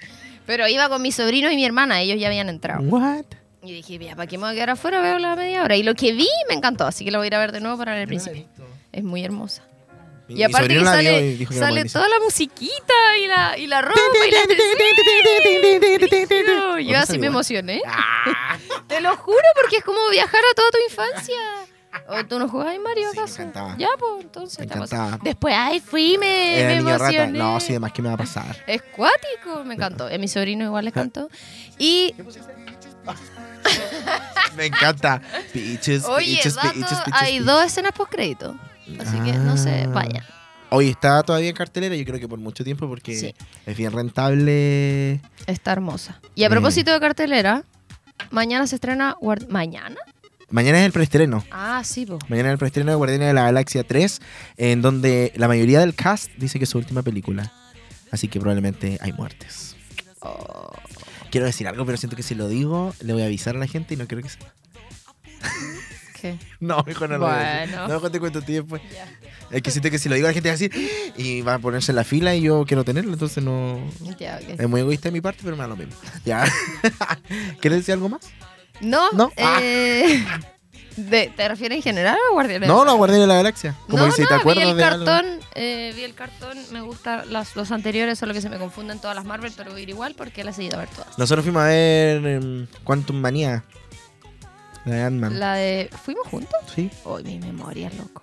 [0.52, 2.82] pero iba con mi sobrino y mi hermana, ellos ya habían entrado.
[2.82, 3.24] What?
[3.64, 5.00] Y dije, ya, ¿para qué me voy a quedar afuera?
[5.00, 5.78] Veo la media hora.
[5.78, 7.62] Y lo que vi me encantó, así que lo voy a ir a ver de
[7.62, 8.46] nuevo para ver el principio.
[8.92, 9.64] Es muy hermosa.
[10.28, 14.02] Mi- Y aparte que sale, que sale toda la musiquita y la, y la ropa
[14.28, 14.40] y la
[16.42, 17.82] Yo ¿Dónde así me emocioné.
[17.88, 18.58] Ah.
[18.90, 21.40] Te lo juro, porque es como viajar a toda tu infancia.
[22.08, 23.76] ¿O tú no jugabas Mario Sí, me encantaba.
[23.78, 24.60] Ya, pues, entonces.
[24.60, 25.20] Me encantaba.
[25.24, 27.06] Después, ay, fui, me, Era me niño rata.
[27.10, 27.38] emocioné.
[27.40, 28.58] No, sí, además, ¿qué me va a pasar?
[28.68, 30.08] Es cuático, me encantó.
[30.08, 31.30] A mi sobrino igual le cantó.
[31.78, 32.14] Y,
[34.56, 35.22] Me encanta.
[35.54, 38.56] Peaches, oye, peaches, dato, peaches, hay dos escenas post crédito.
[39.00, 39.92] Así que, no sé, Ah.
[39.94, 40.26] vaya.
[40.70, 43.36] Hoy está todavía en cartelera, yo creo que por mucho tiempo, porque Sí.
[43.66, 45.22] es bien rentable.
[45.48, 46.20] Está hermosa.
[46.36, 46.52] Y a Mm.
[46.52, 47.64] propósito de cartelera,
[48.30, 49.16] mañana se estrena...
[49.20, 49.98] Guard- ¿Mañana?
[50.52, 51.44] Mañana es el preestreno.
[51.50, 52.20] Ah, sí, po.
[52.28, 54.20] Mañana es el preestreno de Guardianes de la Galaxia 3,
[54.58, 57.52] en donde la mayoría del cast dice que es su última película.
[58.12, 59.76] Así que probablemente hay muertes.
[60.20, 60.72] Oh.
[61.32, 63.68] Quiero decir algo, pero siento que si lo digo, le voy a avisar a la
[63.68, 64.54] gente y no quiero que sepa.
[66.22, 66.38] ¿Qué?
[66.60, 67.70] No, mejor no lo voy a decir.
[67.70, 67.88] Bueno.
[67.88, 68.82] No, mejor te cuento a ti después.
[68.94, 69.08] Ya.
[69.50, 70.72] Es que siento que si lo digo, la gente va a decir
[71.18, 73.80] y va a ponerse en la fila y yo quiero tenerlo, entonces no.
[74.20, 74.60] Ya, ok.
[74.60, 75.94] Es muy egoísta de mi parte, pero me da lo mismo.
[76.24, 76.46] Ya.
[77.60, 78.22] ¿Quieres decir algo más?
[78.82, 79.32] No, No.
[79.38, 79.60] Ah.
[79.62, 80.24] eh,
[80.98, 82.68] de- ¿te refieres en general o a Guardianes?
[82.68, 83.76] No, no, Guardianes de la Galaxia.
[83.88, 85.06] Como no, que si no, te acuerdas vi el de algo.
[85.06, 89.00] cartón, eh, vi el cartón, me gustan las, los anteriores, solo que se me confunden
[89.00, 91.18] todas las Marvel, pero voy a ir igual porque las he ido a ver todas.
[91.18, 93.64] Nosotros fuimos a ver em, Quantum Manía.
[94.86, 95.40] La de Ant-Man.
[95.40, 95.90] La de...
[96.04, 96.60] ¿Fuimos juntos?
[96.74, 96.90] Sí.
[97.04, 98.22] Hoy mi memoria, loco.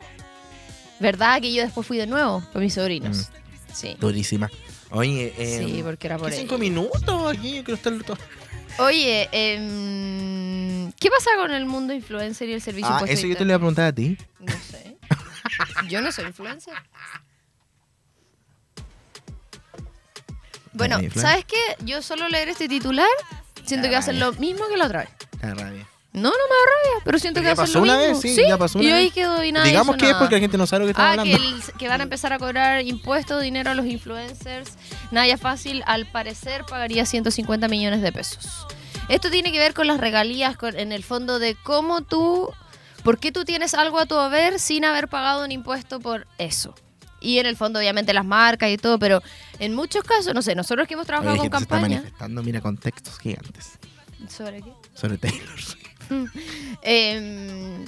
[0.98, 3.28] ¿Verdad que yo después fui de nuevo con mis sobrinos?
[3.72, 3.96] Sí.
[4.00, 4.50] Durísima.
[4.90, 7.56] Oye, em, Sí, porque era por ¿qué cinco minutos aquí?
[7.58, 8.18] Yo quiero estar todo.
[8.78, 13.44] Oye, em, ¿qué pasa con el mundo influencer y el servicio Ah, eso yo te
[13.44, 14.16] lo iba a preguntar a ti.
[14.40, 14.96] No sé.
[15.88, 16.74] Yo no soy influencer.
[20.72, 20.98] Bueno.
[21.14, 21.56] ¿sabes qué?
[21.84, 23.08] Yo solo leer este titular
[23.64, 25.10] siento La que va a ser lo mismo que la otra vez.
[25.42, 25.88] La rabia.
[26.20, 28.20] No, no me da rabia, pero siento que va a ser pasó lo una mismo.
[28.20, 29.12] vez, sí, ya pasó una y ahí vez.
[29.14, 30.20] quedó y nadie Digamos hizo que es nada.
[30.20, 31.56] porque la gente no sabe lo que estamos Ah, que, hablando.
[31.66, 34.72] el- que van a empezar a cobrar impuestos, dinero a los influencers.
[35.10, 38.66] Naya Fácil, al parecer, pagaría 150 millones de pesos.
[39.08, 42.50] Esto tiene que ver con las regalías, con- en el fondo de cómo tú,
[43.04, 46.74] por qué tú tienes algo a tu haber sin haber pagado un impuesto por eso.
[47.20, 49.22] Y en el fondo, obviamente, las marcas y todo, pero
[49.58, 52.42] en muchos casos, no sé, nosotros que hemos Oye, trabajado con gente se está manifestando,
[52.44, 53.70] mira, con textos gigantes
[54.28, 54.72] ¿Sobre qué?
[54.94, 55.86] sobre Taylor Swift.
[56.82, 57.84] Em,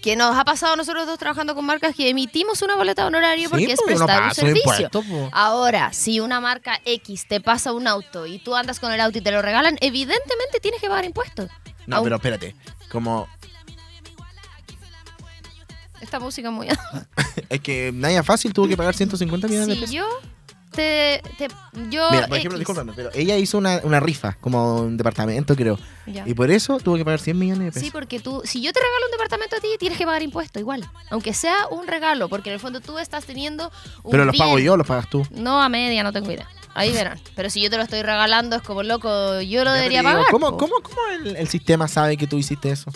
[0.00, 3.08] que nos ha pasado a nosotros dos trabajando con marcas que emitimos una boleta de
[3.08, 4.84] honorario porque Sí, es porque uno prestar un servicio.
[4.84, 5.28] impuesto.
[5.32, 9.18] Ahora, si una marca X te pasa un auto y tú andas con el auto
[9.18, 11.48] y te lo regalan, evidentemente tienes que pagar impuestos.
[11.86, 12.56] No, Aun- pero espérate.
[12.90, 13.28] Como
[16.00, 16.68] Esta música es muy...
[17.48, 19.94] es que Naya Fácil tuvo que pagar 150 millones de si pesos.
[19.94, 20.06] yo
[20.72, 21.22] te...
[21.38, 21.48] te-
[21.90, 22.58] yo Mira, por ejemplo, X.
[22.58, 25.78] discúlpame, pero ella hizo una, una rifa, como un departamento, creo.
[26.06, 26.26] Ya.
[26.26, 27.82] Y por eso tuvo que pagar 100 millones de pesos.
[27.82, 30.60] Sí, porque tú, si yo te regalo un departamento a ti, tienes que pagar impuestos
[30.60, 30.84] igual.
[31.10, 33.70] Aunque sea un regalo, porque en el fondo tú estás teniendo
[34.02, 35.26] un pero los pago yo, los pagas tú.
[35.30, 36.48] No, a media, no tengo idea.
[36.74, 37.20] Ahí verán.
[37.36, 40.12] Pero si yo te lo estoy regalando, es como loco, yo lo Ya, debería digo,
[40.12, 40.26] pagar.
[40.30, 40.56] ¿Cómo, po.
[40.56, 42.90] cómo, cómo el, el sistema sabe que tú hiciste eso?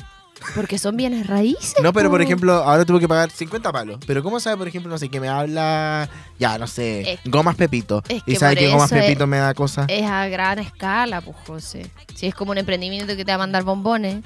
[0.55, 1.75] Porque son bienes raíces.
[1.83, 2.25] No, pero por po.
[2.25, 3.99] ejemplo, ahora tuvo que pagar 50 palos.
[4.07, 7.57] Pero ¿cómo sabe, por ejemplo, no sé, que me habla, ya, no sé, Es- Gomas
[7.57, 8.03] Pepito?
[8.09, 9.87] es y que sabe por que Gomas es- Pepito me da cosas.
[9.88, 11.90] Es a gran escala, pues, José.
[12.14, 14.22] Si es como un emprendimiento que te va a mandar bombones.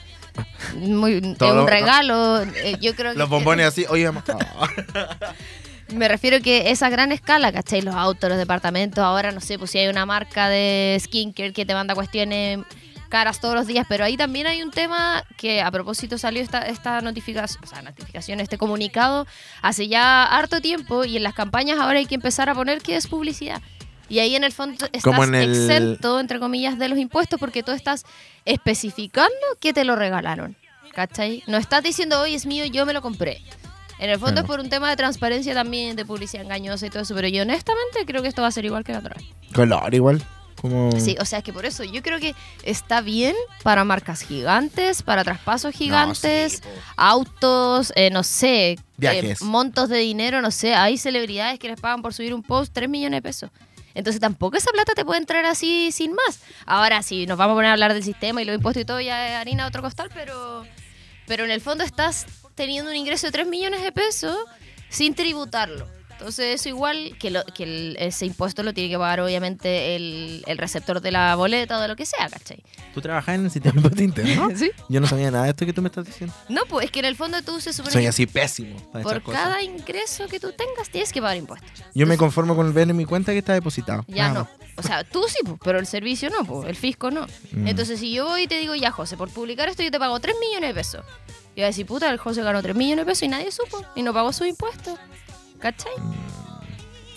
[0.76, 2.42] Muy, es un lo- regalo.
[2.42, 3.18] eh, Yo creo que.
[3.18, 4.22] Los bombones así, oye, mamá.
[5.94, 7.82] Me refiero que esa gran escala, ¿cachai?
[7.82, 9.02] Los autos, los departamentos.
[9.02, 12.60] Ahora, no sé, pues si hay una marca de skincare que te manda cuestiones
[13.10, 16.62] caras todos los días, pero ahí también hay un tema que a propósito salió esta,
[16.62, 19.26] esta notificación, o sea, notificación, este comunicado
[19.60, 22.96] hace ya harto tiempo y en las campañas ahora hay que empezar a poner que
[22.96, 23.60] es publicidad.
[24.08, 27.38] Y ahí en el fondo estás Como en el- exento, entre comillas, de los impuestos
[27.38, 28.04] porque tú estás
[28.44, 30.56] especificando que te lo regalaron.
[30.94, 31.42] ¿Cachai?
[31.46, 33.40] No estás diciendo, hoy es mío, yo me lo compré.
[34.00, 37.02] En el fondo es por un tema de transparencia también, de publicidad engañosa y todo
[37.02, 39.24] eso, pero yo honestamente creo que esto va a ser igual que la otra vez.
[39.54, 40.22] Color igual.
[40.60, 40.90] Como...
[41.00, 45.02] Sí, o sea, es que por eso yo creo que está bien para marcas gigantes,
[45.02, 49.40] para traspasos gigantes, sí, autos, eh, no sé, Viajes.
[49.40, 50.74] eh, montos de dinero, no sé.
[50.74, 53.50] Hay celebridades que les pagan por subir un post 3 millones de pesos.
[53.94, 56.40] Entonces tampoco esa plata te puede entrar así sin más.
[56.66, 59.00] Ahora, si nos vamos a poner a hablar del sistema y los impuestos y todo,
[59.00, 60.64] ya es harina de otro costal, pero,
[61.26, 64.36] pero en el fondo estás teniendo un ingreso de 3 millones de pesos
[64.90, 65.88] sin tributarlo.
[66.20, 70.44] Entonces eso igual que, lo- que el- ese impuesto lo tiene que pagar obviamente el,
[70.46, 72.62] el receptor de la boleta o de lo que sea, ¿cachai?
[72.92, 74.48] ¿Tú trabajas en el sistema de impuesto interno?
[74.56, 74.70] Sí.
[74.90, 76.34] Yo no sabía nada de esto que tú me estás diciendo.
[76.50, 79.22] No, pues es que en el fondo tú se supone Soy así pésimo para por
[79.22, 79.42] cosas.
[79.44, 81.70] cada ingreso que tú tengas tienes que pagar impuestos.
[81.94, 84.04] Yo me conformo con ver en mi cuenta que está depositado.
[84.06, 84.60] Ya Nada no.
[84.76, 87.26] O sea, tú sí, pues, pero el servicio no, pues, el fisco no.
[87.52, 87.68] Mm.
[87.68, 90.18] Entonces, si yo voy y te digo, ya, José, por publicar esto yo te pago
[90.20, 91.04] 3 millones de pesos.
[91.50, 93.82] Yo voy a decir, puta, el José ganó 3 millones de pesos y nadie supo.
[93.94, 94.98] Y no pagó sus impuestos.
[95.60, 95.92] ¿Cachai?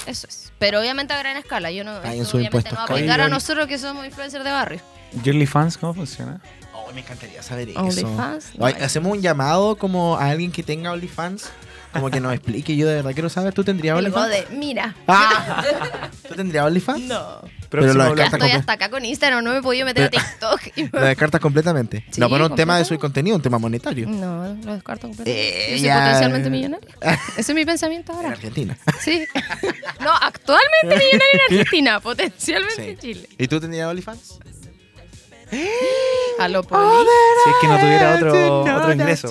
[0.06, 0.52] Eso es.
[0.60, 1.72] Pero obviamente a gran escala.
[1.72, 2.02] Yo no.
[2.02, 4.80] Paguen esto sus impuestos, no va a aplicar a nosotros que somos influencers de barrio.
[5.24, 6.42] ¿Y OnlyFans cómo funciona?
[6.74, 7.80] Oh, me encantaría saber eso.
[7.80, 8.84] OnlyFans, no Oye, hay.
[8.84, 11.50] Hacemos un llamado como a alguien que tenga OnlyFans.
[11.94, 12.76] Como que nos explique.
[12.76, 13.54] Yo de verdad quiero saber.
[13.54, 14.50] ¿Tú tendrías OnlyFans?
[14.52, 14.96] mira.
[15.08, 16.10] Ah.
[16.28, 17.02] ¿Tú tendrías OnlyFans?
[17.02, 17.42] No.
[17.82, 20.10] Pero lo Próximo Ya estoy hasta acá con Instagram, no me he podido meter a
[20.10, 20.62] TikTok.
[20.94, 22.06] Lo descartas completamente.
[22.12, 24.08] Sí, no, pero un tema de su contenido, un tema monetario.
[24.08, 25.66] No, lo descarto completamente.
[25.66, 26.00] Eh, Yo soy ya.
[26.02, 26.88] potencialmente millonaria.
[27.38, 28.30] Ese es mi pensamiento En ahora.
[28.30, 28.78] Argentina.
[29.00, 29.26] Sí.
[30.02, 32.90] No, actualmente millonaria en Argentina, potencialmente Sí.
[32.92, 33.30] en Chile.
[33.38, 34.40] ¿Y tú tendrías OnlyFans?
[36.40, 37.08] A lo poli.
[37.44, 39.28] Si es que no tuviera otro, otro ingreso.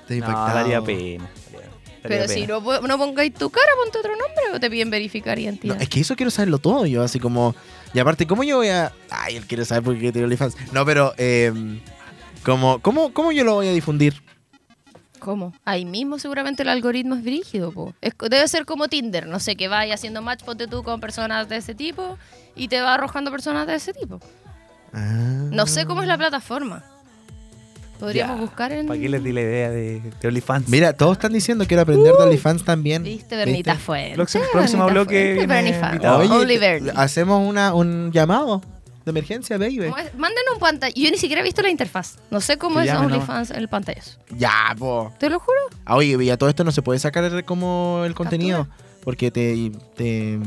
[0.00, 1.28] Estoy No, daría pena.
[2.08, 5.42] Pero si no, no pongáis tu cara, ponte otro nombre o te piden verificar No,
[5.44, 5.80] identidad.
[5.80, 7.54] es que eso quiero saberlo todo yo, así como...
[7.94, 8.92] Y aparte, ¿cómo yo voy a...?
[9.10, 10.56] Ay, él quiere saber por qué tiene OnlyFans.
[10.72, 11.14] No, pero...
[11.18, 11.52] Eh,
[12.42, 14.22] como, ¿cómo, ¿Cómo yo lo voy a difundir?
[15.18, 15.52] ¿Cómo?
[15.64, 17.94] Ahí mismo seguramente el algoritmo es brígido, po.
[18.00, 21.48] Es debe ser como Tinder, no sé, que vaya haciendo match, ponte tú con personas
[21.48, 22.18] de ese tipo
[22.54, 24.20] y te va arrojando personas de ese tipo.
[24.92, 25.48] Ah.
[25.50, 26.84] No sé cómo es la plataforma.
[27.98, 28.86] Podríamos Ya, buscar en...
[28.86, 30.68] ¿Para qué les di la idea de, de OnlyFans?
[30.68, 33.02] Mira, todos están diciendo quiero aprender de OnlyFans también.
[33.02, 33.84] Viste, Bernita ¿Viste?
[33.84, 34.16] Fuente.
[34.16, 35.46] Próximo- bloque.
[36.18, 38.60] Oye, hacemos una, un llamado
[39.04, 39.78] de emergencia, baby.
[40.16, 40.92] Mándenos un pantalla.
[40.96, 42.16] Yo ni siquiera he visto la interfaz.
[42.30, 44.18] No sé cómo Que es OnlyFans el pantallazo.
[44.36, 45.12] Ya, po.
[45.18, 45.58] Te lo juro.
[45.84, 48.66] Ah, Oye, y a todo esto no se puede sacar como el contenido.
[49.04, 49.70] Porque te...
[49.94, 50.38] te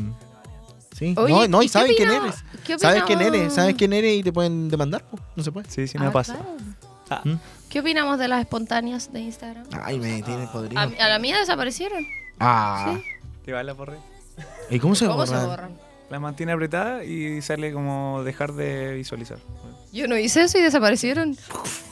[0.96, 1.14] sí.
[1.18, 2.36] Oye, no, no, y ¿y saben quién eres.
[2.66, 5.04] qué Sabes quién eres, sabes quién eres y te pueden demandar.
[5.10, 5.18] po.
[5.38, 5.70] No se puede.
[5.72, 6.34] Sí, sí me Ah, pasa.
[6.34, 6.50] claro.
[7.10, 7.34] Ah, ¿Mm?
[7.70, 9.66] ¿Qué opinamos de las espontáneas de Instagram?
[9.84, 10.80] Ay, me tiene podrido.
[10.80, 12.06] A, a la mía desaparecieron.
[12.40, 12.96] Ah.
[12.96, 13.04] Sí.
[13.46, 13.98] ¿Te va la porre?
[14.70, 15.48] ¿Y cómo se ¿Cómo se borran?
[15.50, 15.78] borran?
[16.10, 19.38] La mantiene apretada y sale como dejar de visualizar.
[19.92, 21.38] Yo no hice eso y desaparecieron.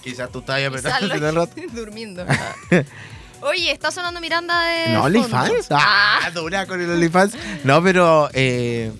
[0.02, 2.26] Quizás tú estabas Quizás apretando durmiendo.
[3.42, 4.94] Oye, está sonando Miranda de.
[4.94, 5.04] ¿No.
[5.04, 5.68] OnlyFans?
[5.70, 7.36] Ah, dura con el OnlyFans.
[7.64, 8.92] No, pero eh,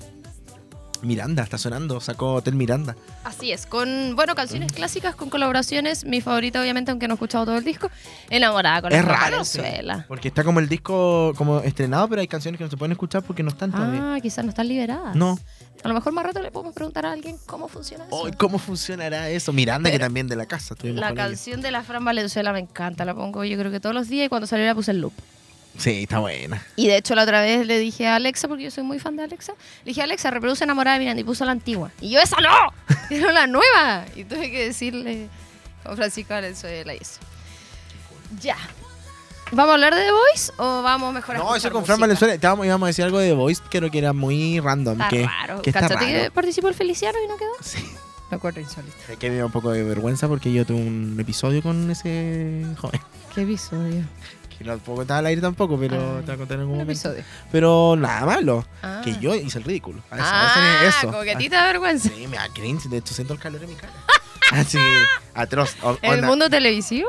[1.08, 2.96] Miranda está sonando, sacó Hotel Miranda.
[3.24, 6.06] Así es, con, bueno, canciones clásicas, con colaboraciones.
[6.06, 7.90] Mi favorita, obviamente, aunque no he escuchado todo el disco,
[8.30, 9.60] Enamorada con Es raro, sí.
[10.08, 13.24] Porque está como el disco como estrenado, pero hay canciones que no se pueden escuchar
[13.24, 14.16] porque no están todavía.
[14.16, 15.16] Ah, quizás no están liberadas.
[15.16, 15.40] No.
[15.84, 18.30] A lo mejor más rato le podemos preguntar a alguien cómo funciona eso.
[18.38, 19.54] ¿Cómo funcionará eso?
[19.54, 20.76] Miranda, que también de la casa.
[20.76, 21.14] la con ella.
[21.16, 24.26] canción de la Fran Valenzuela me encanta, la pongo yo creo que todos los días
[24.26, 25.14] y cuando salió la puse en loop.
[25.78, 26.66] Sí, está buena.
[26.76, 29.16] Y de hecho la otra vez le dije a Alexa, porque yo soy muy fan
[29.16, 31.92] de Alexa, le dije Alexa, reproduce enamorada de Miranda y puso la antigua.
[32.02, 32.74] Y yo, ¡esa no!
[33.08, 34.06] Quiero la nueva.
[34.16, 35.30] Y tuve que decirle
[35.86, 37.20] a Francisco Valenzuela y eso.
[38.42, 38.58] Ya.
[39.52, 42.02] ¿Vamos a hablar de The Voice o vamos mejor a No, eso con Fran música?
[42.08, 42.34] Valenzuela.
[42.34, 45.00] Estábamos, íbamos a decir algo de The Voice, creo que era muy random.
[45.00, 45.62] Está que, raro.
[45.62, 46.24] que está ¿Cachate raro.
[46.24, 47.52] que participó el Feliciano y no quedó?
[47.62, 47.78] Sí.
[48.30, 48.94] Me acuerdo insólito.
[49.08, 52.66] Es que me da un poco de vergüenza porque yo tuve un episodio con ese
[52.78, 53.00] joven.
[53.34, 54.04] ¿Qué episodio?
[54.58, 56.74] Que no puedo contar al aire tampoco, pero Ah, te voy a contar en algún
[56.74, 56.92] Un momento.
[57.10, 57.24] episodio.
[57.52, 58.66] Pero nada malo.
[58.82, 59.02] Ah.
[59.04, 60.02] Que yo hice el ridículo.
[60.10, 61.08] A eso, ah, a eso, eso.
[61.12, 62.10] como que a ti te da vergüenza.
[62.10, 62.90] Sí, me da cringe.
[62.90, 63.94] De hecho, siento el calor en mi cara.
[64.52, 64.80] Así,
[65.36, 65.76] atroz.
[65.84, 67.08] O- ¿En el onda, mundo televisivo?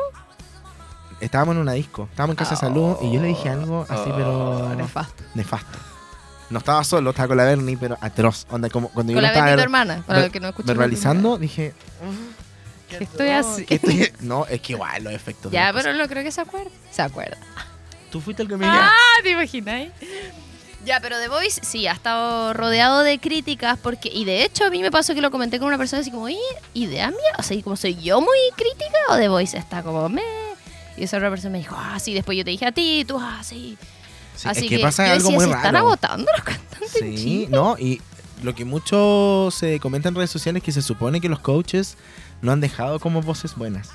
[1.21, 2.07] Estábamos en una disco.
[2.11, 4.69] Estábamos en Casa de Salud y yo le dije algo así, pero...
[4.69, 5.25] Oh, nefasto.
[5.35, 5.79] Nefasto.
[6.51, 8.47] No estaba solo, estaba con la Bernie, pero atroz.
[8.51, 10.67] Onda, como cuando yo Con la estaba Betty, tu hermana, para ver- que no escuchan.
[10.69, 11.75] verbalizando, dije...
[12.89, 13.65] Que estoy así.
[13.67, 15.53] que estoy- No, es que igual los efectos.
[15.53, 16.71] Ya, pero no creo que se acuerde.
[16.91, 17.37] Se acuerda.
[18.11, 18.91] Tú fuiste el que me Ah,
[19.23, 19.89] ¿te imaginas?
[20.85, 24.71] Ya, pero The Voice sí, ha estado rodeado de críticas porque, y de hecho a
[24.71, 26.39] mí me pasó que lo comenté con una persona así como, oye,
[26.73, 27.19] ¿idea mía?
[27.39, 30.23] O sea, ¿y como soy yo muy crítica o The Voice está como, me...
[30.97, 33.19] Y esa otra persona me dijo, ah, sí, después yo te dije a ti, tú,
[33.21, 33.77] ah, sí.
[34.37, 35.59] Sí, Así es que, pasa yo algo decía, muy ¿se raro.
[35.67, 37.47] están agotando los cantantes en Sí, Chile?
[37.51, 38.01] no, y
[38.43, 41.97] lo que mucho se comenta en redes sociales es que se supone que los coaches
[42.43, 43.91] no han dejado como voces buenas.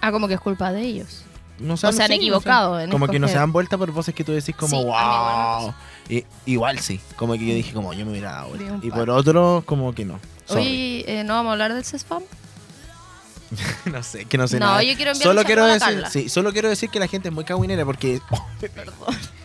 [0.00, 1.24] Ah, como que es culpa de ellos.
[1.58, 2.14] No O se han sí, no sé.
[2.14, 4.84] equivocado en Como que no se dan vuelta por voces que tú decís como, Sí,
[4.84, 5.74] wow.
[6.08, 8.78] Y, igual sí, como que yo dije como yo me hubiera dado vuelta.
[8.82, 10.18] Y por otro, como que no.
[10.46, 10.62] Sorry.
[10.62, 12.22] Oye, eh, ¿no vamos a hablar del CESFAM?
[13.86, 14.82] no sé, que no sé No, nada.
[14.82, 17.84] yo quiero solo quiero decir, sí, solo quiero decir que la gente es muy caguinera
[17.84, 18.20] porque
[18.60, 18.94] Perdón.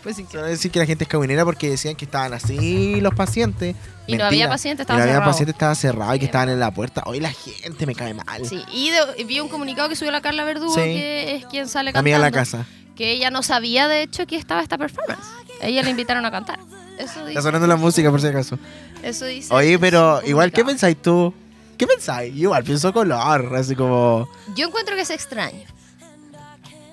[0.03, 0.17] Pues.
[0.31, 3.75] Solo decir que la gente es caguinera porque decían que estaban así los pacientes.
[4.07, 5.31] Y no había paciente, Y estaba no había cerrado.
[5.31, 7.01] paciente, estaba cerrado y que estaban en la puerta.
[7.07, 8.45] Hoy la gente me cae mal.
[8.45, 10.81] Sí, y de- vi un comunicado que subió la Carla Verdugo, Sí.
[10.81, 12.01] que es quien sale cantando.
[12.01, 12.67] Amiga la casa.
[12.95, 15.25] Que ella no sabía, de hecho, que estaba esta performance.
[15.59, 16.59] Ella le invitaron a cantar.
[16.99, 17.29] Eso dice.
[17.29, 18.59] Está sonando la música por si acaso.
[19.01, 21.33] Eso dice Oye, pero igual, ¿qué pensáis tú?
[21.77, 22.33] ¿Qué pensáis?
[22.33, 24.29] Yo igual pienso color, así como...
[24.55, 25.63] Yo encuentro que es extraño.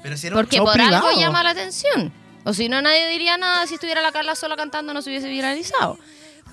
[0.03, 1.07] Pero si era Porque un show por privado.
[1.09, 2.13] algo llama la atención.
[2.45, 3.67] O si no, nadie diría nada.
[3.67, 5.99] Si estuviera la Carla sola cantando, no se hubiese viralizado.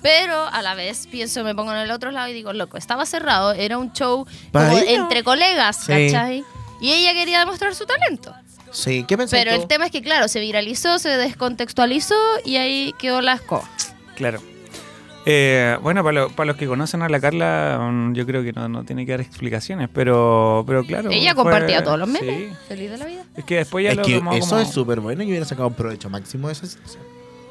[0.02, 3.04] Pero a la vez pienso, me pongo en el otro lado y digo, loco, estaba
[3.04, 5.92] cerrado, era un show como entre colegas, Sí.
[6.12, 6.44] ¿cachai?
[6.80, 8.34] Y ella quería demostrar su talento.
[8.72, 9.62] Sí, ¿qué pensáis Pero tú?
[9.62, 12.14] el tema es que, claro, se viralizó, se descontextualizó
[12.46, 13.68] y ahí quedó la escoba.
[14.14, 14.40] Claro.
[15.26, 18.52] Eh, bueno, para, lo- para los que conocen a la Carla, mm, yo creo que
[18.52, 21.10] no, no tiene que dar explicaciones, pero, pero claro.
[21.10, 22.50] Ella fue- compartía todos los memes.
[22.50, 22.56] Sí.
[22.68, 23.22] Feliz de la vida.
[23.36, 25.44] Es que después ya Es lo, que tomó eso como, es súper bueno y hubiera
[25.44, 27.02] sacado un provecho máximo de esa situación.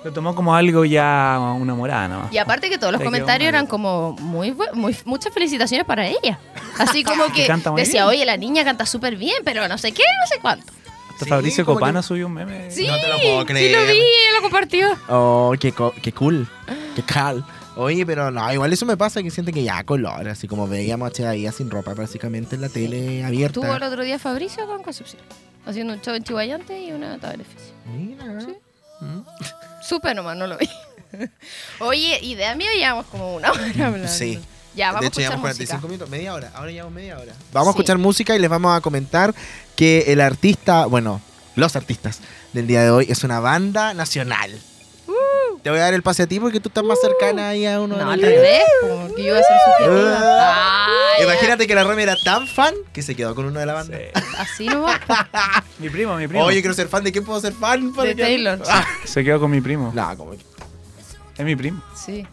[0.03, 2.33] lo tomó como algo ya una morada nomás.
[2.33, 6.39] Y aparte que todos los Te comentarios eran como muy, muy muchas felicitaciones para ella.
[6.79, 8.15] Así como que Que decía, bien.
[8.15, 10.65] oye, la niña canta súper bien, pero no sé qué, no sé cuánto.
[11.11, 12.71] Hasta Sí, Fabricio Copano que- subió un meme.
[12.71, 13.75] Sí, No te lo puedo sí creer.
[13.77, 14.87] lo vi, ella lo compartió.
[15.09, 16.47] Oh, qué, co- qué cool.
[16.95, 17.43] Qué cal.
[17.79, 21.07] Oye, pero no, igual eso me pasa que siente que ya color, así como veíamos
[21.07, 23.59] a Chedahía sin ropa básicamente en la tele abierta.
[23.61, 25.21] Estuvo el otro día Fabricio en Concepción,
[25.65, 27.73] haciendo un show en Chihuayante y una de beneficio.
[27.85, 28.41] Mira.
[28.41, 28.53] Sí.
[28.99, 29.21] Mm.
[29.81, 30.67] Súper nomás, no lo vi.
[31.79, 34.07] Oye, idea mía, llevamos como una hora hablando.
[34.09, 34.39] Sí.
[34.75, 35.87] Ya, vamos de a hecho, escuchar llevamos 45 música.
[35.87, 36.51] minutos, media hora.
[36.53, 37.33] Ahora llevamos media hora.
[37.53, 37.77] Vamos a Sí.
[37.77, 39.33] escuchar música y les vamos a comentar
[39.77, 41.21] que el artista, bueno,
[41.55, 42.19] los artistas
[42.51, 44.51] del día de hoy es una banda nacional.
[45.63, 47.79] Te voy a dar el pase a ti porque tú estás más cercana ahí a
[47.81, 48.03] uno de.
[48.03, 50.17] No, al revés, como que yo iba a ser subjetiva.
[50.21, 50.87] Ah.
[51.21, 53.97] Imagínate que la Romy era tan fan que se quedó con uno de la banda.
[53.97, 54.21] Sí.
[54.37, 54.99] Así nomás.
[55.79, 56.45] Mi primo, mi primo.
[56.45, 57.93] Oye, quiero ser fan de quién puedo ser fan.
[57.93, 58.61] Para De que- Taylor.
[58.69, 58.85] Ah.
[59.05, 59.91] Se quedó con mi primo.
[59.93, 60.33] No, como.
[60.33, 61.83] Es mi primo.
[61.95, 62.25] Sí.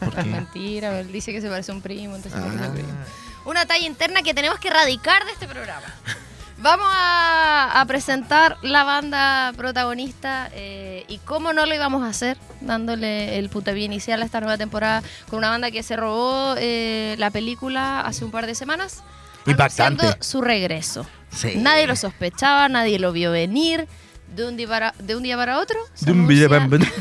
[0.00, 0.20] ¿Por qué?
[0.20, 2.74] Es mentira, él dice que se parece a un primo, entonces se parece a un
[2.74, 2.88] primo.
[2.92, 3.06] Ah.
[3.46, 5.86] Una talla interna que tenemos que erradicar de este programa.
[6.64, 12.38] Vamos a, a presentar la banda protagonista eh, y cómo no lo íbamos a hacer,
[12.62, 17.16] dándole el puntapié inicial a esta nueva temporada con una banda que se robó eh,
[17.18, 19.02] la película hace un par de semanas.
[19.44, 20.16] Impactante.
[20.20, 21.06] su regreso.
[21.30, 21.52] Sí.
[21.56, 23.86] Nadie lo sospechaba, nadie lo vio venir.
[24.34, 25.76] De un día para, de un día para otro.
[26.00, 26.90] De un video anuncia-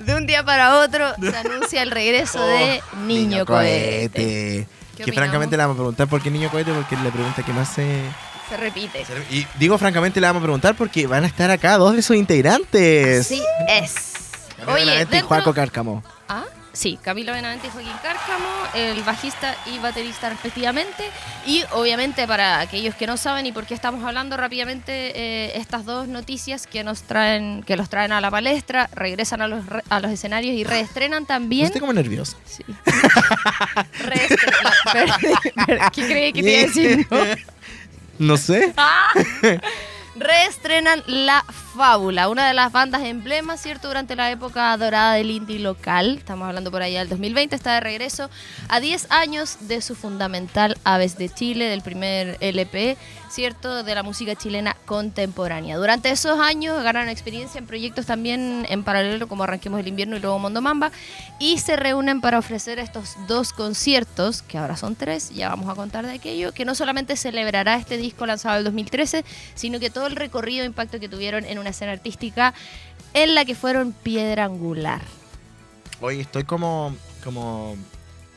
[0.00, 4.66] de un día para otro se anuncia el regreso de Niño, Cohete.
[4.96, 5.14] Que opinamos?
[5.24, 8.02] francamente le vamos a preguntar por qué niño cohete, porque le pregunta qué más se...
[8.48, 9.04] Se repite.
[9.30, 12.16] Y digo francamente le vamos a preguntar porque van a estar acá dos de sus
[12.16, 13.20] integrantes.
[13.26, 13.94] Así es.
[14.66, 16.02] Oye, y dentro- Juaco Cárcamo.
[16.28, 21.08] Ah, sí, Camilo Benavente y Joaquín Cárcamo, el bajista y baterista respectivamente.
[21.46, 25.86] Y obviamente para aquellos que no saben y por qué estamos hablando rápidamente, eh, estas
[25.86, 29.82] dos noticias que nos traen, que los traen a la palestra, regresan a los, re-
[29.88, 31.64] a los escenarios y reestrenan también.
[31.66, 32.36] Estoy como nervioso.
[32.44, 32.62] Sí.
[35.94, 37.06] ¿Qué que te iba a decir?
[37.10, 37.18] no?
[38.18, 38.74] No sé.
[38.76, 39.08] Ah.
[40.16, 43.88] Reestrenan La Fábula, una de las bandas emblemas, ¿cierto?
[43.88, 46.18] Durante la época dorada del indie local.
[46.18, 47.56] Estamos hablando por allá del 2020.
[47.56, 48.30] Está de regreso
[48.68, 52.96] a 10 años de su fundamental Aves de Chile, del primer LP,
[53.28, 53.82] ¿cierto?
[53.82, 55.76] De la música chilena contemporánea.
[55.76, 60.20] Durante esos años ganaron experiencia en proyectos también en paralelo, como Arranquemos el Invierno y
[60.20, 60.92] luego Mondo Mamba.
[61.38, 65.74] Y se reúnen para ofrecer estos dos conciertos, que ahora son tres, ya vamos a
[65.74, 70.06] contar de aquello, que no solamente celebrará este disco lanzado el 2013, sino que todo
[70.06, 72.54] el recorrido e impacto que tuvieron en una escena artística
[73.14, 75.02] en la que fueron piedra angular.
[76.00, 77.76] Oye, estoy como, como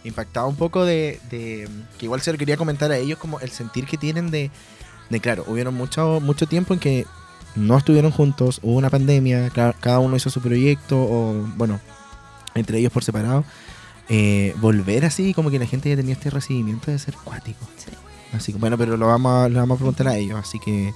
[0.08, 1.68] impactado un poco de, de-
[1.98, 4.50] que igual se lo quería comentar a ellos como el sentir que tienen de,
[5.10, 7.06] de claro, hubieron mucho, mucho tiempo en que
[7.56, 11.80] no estuvieron juntos, hubo una pandemia, ca- cada uno hizo su proyecto o bueno,
[12.56, 13.44] entre ellos por separado.
[14.10, 17.68] Eh, volver así, como que la gente ya tenía este recibimiento de ser cuático.
[17.78, 17.92] Sí.
[18.34, 20.40] Así que bueno, pero lo vamos a, lo vamos a preguntar a ellos.
[20.40, 20.94] Así que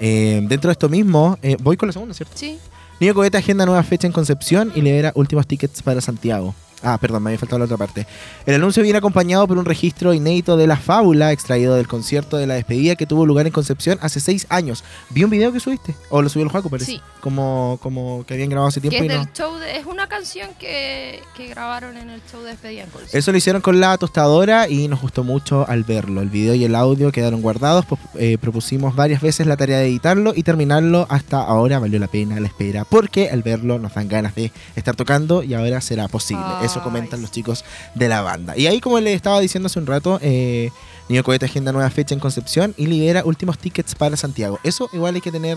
[0.00, 2.32] eh, dentro de esto mismo, eh, voy con la segunda, ¿cierto?
[2.36, 2.58] Sí.
[3.00, 6.54] Niño Cohete agenda nueva fecha en Concepción y libera últimos tickets para Santiago.
[6.82, 8.06] Ah, perdón, me había faltado la otra parte.
[8.46, 12.46] El anuncio viene acompañado por un registro inédito de la fábula extraído del concierto de
[12.46, 14.84] la despedida que tuvo lugar en Concepción hace seis años.
[15.10, 16.92] Vi un video que subiste, o lo subió el Juaco, parece.
[16.92, 17.00] Sí.
[17.20, 19.24] Como, como que habían grabado hace Que tiempo es y no.
[19.24, 22.90] del show de- es una canción que, que grabaron en el show de despedida en
[22.90, 23.10] Colson.
[23.18, 26.20] Eso lo hicieron con la tostadora y nos gustó mucho al verlo.
[26.22, 27.84] El video y el audio quedaron guardados.
[27.86, 31.06] pues, eh, propusimos varias veces la tarea de editarlo y terminarlo.
[31.10, 32.84] Hasta ahora valió la pena la espera.
[32.84, 36.44] Porque al verlo nos dan ganas de estar tocando y ahora será posible.
[36.68, 38.56] Eso comentan los chicos de la banda.
[38.56, 40.70] Y ahí, como les estaba diciendo hace un rato, eh,
[41.08, 44.58] Niño Cohete agenda nueva fecha en Concepción y libera últimos tickets para Santiago.
[44.64, 45.56] Eso igual hay que tener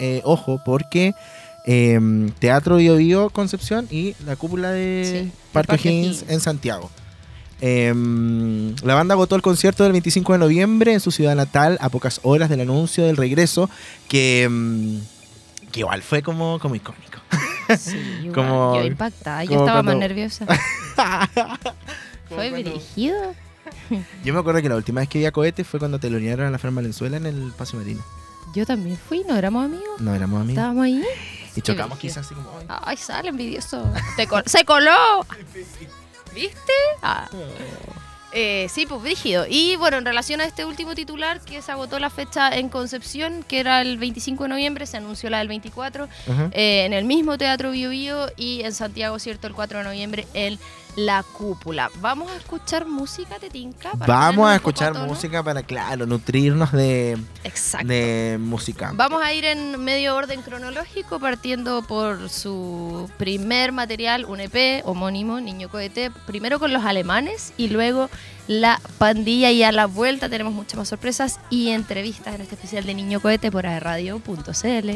[0.00, 1.12] eh, ojo porque
[1.66, 1.98] eh,
[2.38, 6.24] Teatro Bio Bio Concepción y la cúpula de Sí, Parque O'Higgins.
[6.28, 6.90] en Santiago.
[7.60, 11.88] Em, la banda agotó el concierto del 25 de noviembre en su ciudad natal a
[11.88, 13.70] pocas horas del anuncio del regreso,
[14.08, 15.00] que, em,
[15.72, 17.03] que igual fue como, como icónico.
[17.78, 20.46] Sí, igual, Como- yo impactada, yo estaba más nerviosa.
[22.28, 23.34] Fue cuando- dirigido.
[24.24, 26.50] Yo me acuerdo que la última vez que vi a Cohete fue cuando telonearon a
[26.50, 28.02] la Fran Valenzuela en el Paseo Marino.
[28.54, 30.00] Yo también fui, ¿no éramos amigos?
[30.00, 30.58] No éramos amigos.
[30.58, 31.02] Estábamos ahí.
[31.56, 32.50] Y chocamos quizás así como...
[32.58, 32.66] "Ay".
[32.68, 33.90] Ay, sale envidioso.
[34.16, 35.26] Te col- ¡Se coló!
[36.34, 36.72] ¿Viste?
[37.02, 37.28] Ah.
[38.36, 39.46] Eh, sí, pues brígido.
[39.48, 43.44] Y bueno, en relación a este último titular, que se agotó la fecha en Concepción,
[43.46, 46.50] que era el 25 de noviembre, se anunció la del 24, Ajá.
[46.52, 49.46] eh, en el mismo Teatro Bio Bio y en Santiago, ¿cierto?
[49.46, 50.58] El 4 de noviembre en
[50.96, 51.90] La Cúpula.
[52.00, 53.92] ¿Vamos a escuchar música, Tetinka?
[53.92, 57.86] para Vamos a escuchar música para, claro, nutrirnos de, Exacto.
[57.88, 58.92] de música.
[58.94, 65.40] Vamos a ir en medio orden cronológico, partiendo por su primer material, un EP homónimo,
[65.40, 68.08] Niño Cohete, primero con los alemanes y luego
[68.46, 69.50] la pandilla.
[69.50, 73.20] Y a la vuelta tenemos muchas más sorpresas y entrevistas en este especial de Niño
[73.20, 74.90] Cohete por radio.cl.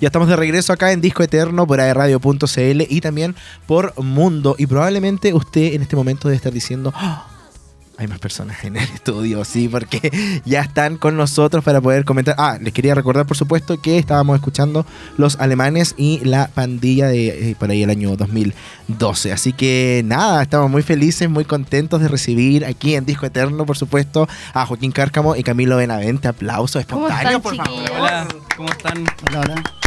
[0.00, 3.36] Ya estamos de regreso acá en Disco Eterno por aerradio.cl y también
[3.66, 4.54] por Mundo.
[4.58, 7.26] Y probablemente usted en este momento debe estar diciendo, "Ah,
[8.00, 12.34] hay más personas en el estudio, sí, porque ya están con nosotros para poder comentar.
[12.38, 14.86] Ah, les quería recordar, por supuesto, que estábamos escuchando
[15.18, 19.32] Los Alemanes y la pandilla de eh, por ahí el año 2012.
[19.32, 23.76] Así que nada, estamos muy felices, muy contentos de recibir aquí en Disco Eterno, por
[23.76, 26.26] supuesto, a Joaquín Cárcamo y Camilo Benavente.
[26.26, 27.90] Aplausos ¿Cómo espontáneos, por favor.
[27.98, 29.04] Hola, ¿cómo están?
[29.28, 29.79] Hola, hola.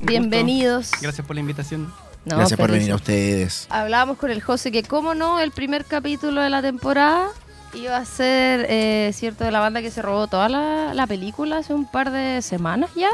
[0.00, 0.92] Bienvenidos.
[1.00, 1.92] Gracias por la invitación.
[2.24, 3.66] No, Gracias por venir a ustedes.
[3.70, 7.28] Hablábamos con el José que, como no, el primer capítulo de la temporada
[7.74, 11.58] iba a ser, eh, cierto, de la banda que se robó toda la, la película
[11.58, 13.10] hace un par de semanas ya,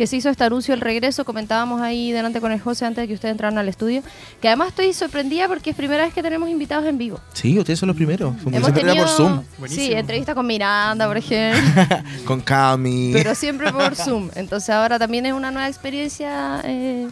[0.00, 1.26] que se hizo este anuncio del regreso.
[1.26, 4.02] Comentábamos ahí delante con el José antes de que ustedes entraran al estudio,
[4.40, 7.20] que además estoy sorprendida porque es primera vez que tenemos invitados en vivo.
[7.34, 8.34] Sí, ustedes son los primeros.
[8.46, 9.42] Hemos siempre era tenido, por Zoom.
[9.68, 11.82] sí, entrevista con Miranda, por ejemplo,
[12.24, 13.10] Con Cami.
[13.12, 14.30] pero siempre por Zoom.
[14.36, 17.06] Entonces ahora también es una nueva experiencia eh,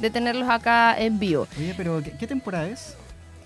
[0.00, 1.46] de tenerlos acá en vivo.
[1.56, 2.96] Oye, pero ¿qué, qué temporada es?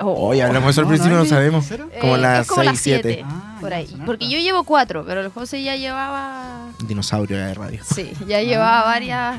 [0.00, 0.28] Oh.
[0.28, 1.66] Oye, hablamos eso al No, principio, no sabemos.
[2.00, 3.02] Como Eh, las es como 6, las 7.
[3.08, 3.88] siete, Ah, por ahí.
[4.06, 6.68] Porque yo llevo cuatro, pero el José ya llevaba.
[6.84, 7.80] Dinosaurio de radio.
[7.84, 9.38] Sí, ya llevaba varias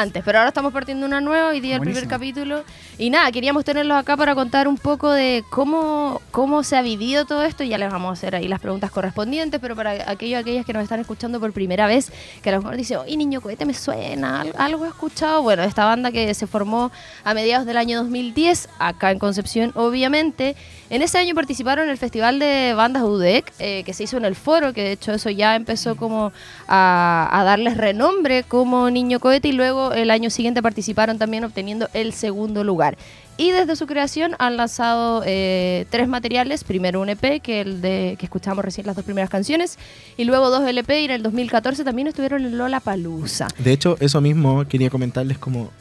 [0.00, 2.64] antes, pero ahora estamos partiendo una nueva, hoy día el primer capítulo.
[2.98, 7.24] Y nada, queríamos tenerlos acá para contar un poco de cómo, cómo se ha vivido
[7.26, 10.66] todo esto ya les vamos a hacer ahí las preguntas correspondientes, pero para aquellos aquellas
[10.66, 12.10] que nos están escuchando por primera vez,
[12.42, 15.42] que a lo mejor dicen, oye, Niño Cohete me suena, al- algo he escuchado.
[15.42, 16.90] Bueno, esta banda que se formó
[17.24, 20.56] a mediados del año 2010, acá en Concepción, obviamente.
[20.94, 24.24] En ese año participaron en el Festival de Bandas UDEC, eh, que se hizo en
[24.24, 26.30] el foro, que de hecho eso ya empezó como
[26.68, 32.12] a, darles renombre como Niño Cohete y luego el año siguiente participaron también obteniendo el
[32.12, 32.96] segundo lugar.
[33.36, 38.14] Y desde su creación han lanzado eh, tres materiales, primero un EP, que el de
[38.16, 39.80] que escuchamos recién las dos primeras canciones,
[40.16, 43.48] y luego dos LP, y en el 2014 también estuvieron en Lola Palusa.
[43.58, 45.72] De hecho, eso mismo quería comentarles como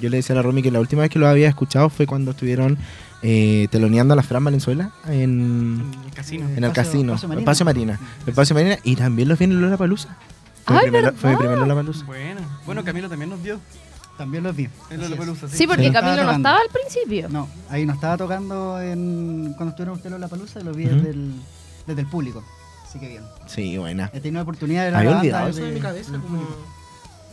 [0.00, 2.06] yo le decía a la Romy que la última vez que lo había escuchado fue
[2.06, 2.78] cuando estuvieron
[3.22, 5.12] eh, teloneando a la Fran Valenzuela en,
[5.92, 6.44] En el casino.
[6.48, 7.38] en el Espacio- casino, Marina.
[7.40, 7.96] Espacio Marina.
[8.24, 8.30] Sí.
[8.30, 10.16] Espacio Marina y también los vi en Lola Palusa.
[10.64, 12.04] Fue, Ay, mi primer, fue mi primer Lola Palusa.
[12.06, 13.60] Bueno, bueno, Camilo también nos dio.
[14.18, 14.68] También los vi.
[14.90, 14.98] Es.
[14.98, 15.92] Lollapalooza, Sí, porque Sí.
[15.92, 17.28] Camilo no Estaba al principio.
[17.30, 20.84] No, ahí no estaba tocando en, cuando estuvieron ustedes en la palusa y lo vi
[20.86, 20.96] Ujú.
[20.96, 21.32] desde, el,
[21.86, 22.44] desde el público.
[22.86, 23.22] Así que bien.
[23.46, 24.10] Sí, buena.
[24.12, 26.14] He tenido la oportunidad de Había la banda olvidado eso de mi cabeza.
[26.14, 26.42] el como-.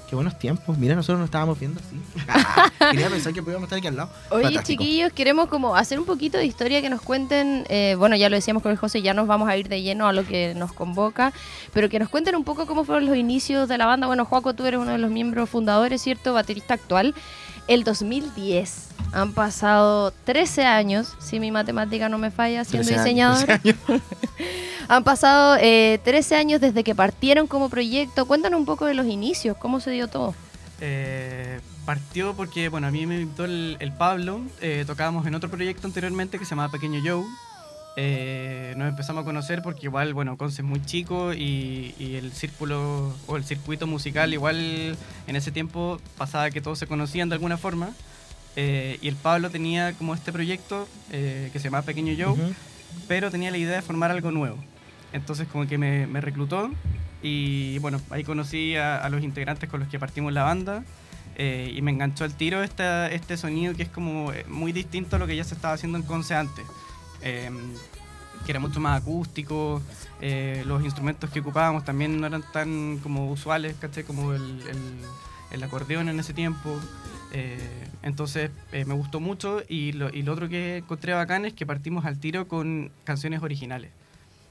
[0.09, 0.75] Qué buenos tiempos.
[0.75, 1.95] Mira, nosotros nos estábamos viendo así.
[2.27, 4.09] Ah, quería pensar que podíamos estar aquí al lado.
[4.31, 4.81] Oye, Fantástico.
[4.83, 8.35] chiquillos, queremos como hacer un poquito de historia que nos cuenten, eh, bueno, ya lo
[8.35, 10.73] decíamos con el José, ya nos vamos a ir de lleno a lo que nos
[10.73, 11.31] convoca,
[11.73, 14.07] pero que nos cuenten un poco cómo fueron los inicios de la banda.
[14.07, 16.33] Bueno, Joaco, tú eres uno de los miembros fundadores, ¿cierto?
[16.33, 17.13] Baterista actual.
[17.69, 18.87] El 2010.
[19.13, 23.45] Han pasado 13 años, si mi matemática no me falla, siendo 13 años, diseñador.
[23.45, 23.61] 13
[23.93, 24.01] años.
[24.89, 28.25] Han pasado eh, 13 años desde que partieron como proyecto.
[28.25, 30.33] Cuéntanos un poco de los inicios, cómo se dio todo.
[30.81, 34.41] Eh, partió porque, bueno, a mí me invitó el, el Pablo.
[34.61, 37.23] eh, tocábamos en otro proyecto anteriormente que se llamaba Pequeño Joe.
[37.95, 42.31] Eh, nos empezamos a conocer porque igual, bueno, Conce es muy chico y, y el
[42.31, 44.95] círculo o el circuito musical igual
[45.27, 47.89] en ese tiempo pasaba que todos se conocían de alguna forma.
[48.55, 52.53] Eh, y el Pablo tenía como este proyecto eh, que se llamaba Pequeño Joe, Ujú.
[53.07, 54.57] pero tenía la idea de formar algo nuevo.
[55.13, 56.71] Entonces como que me, me reclutó
[57.21, 60.83] y bueno, ahí conocí a, a los integrantes con los que partimos la banda
[61.37, 65.25] y me enganchó al tiro esta, este sonido que es como muy distinto a lo
[65.25, 66.65] que ya se estaba haciendo en Conce antes.
[67.21, 67.49] Eh,
[68.45, 69.81] que era mucho más acústico,
[70.21, 74.03] eh, los instrumentos que ocupábamos también no eran tan como usuales, ¿cachai?
[74.03, 75.01] Como el, el-
[75.51, 76.77] el acordeón en ese tiempo.
[77.33, 77.59] Eh,
[78.01, 81.65] entonces eh, me gustó mucho y lo, y lo otro que encontré bacán es que
[81.65, 83.91] partimos al tiro con canciones originales.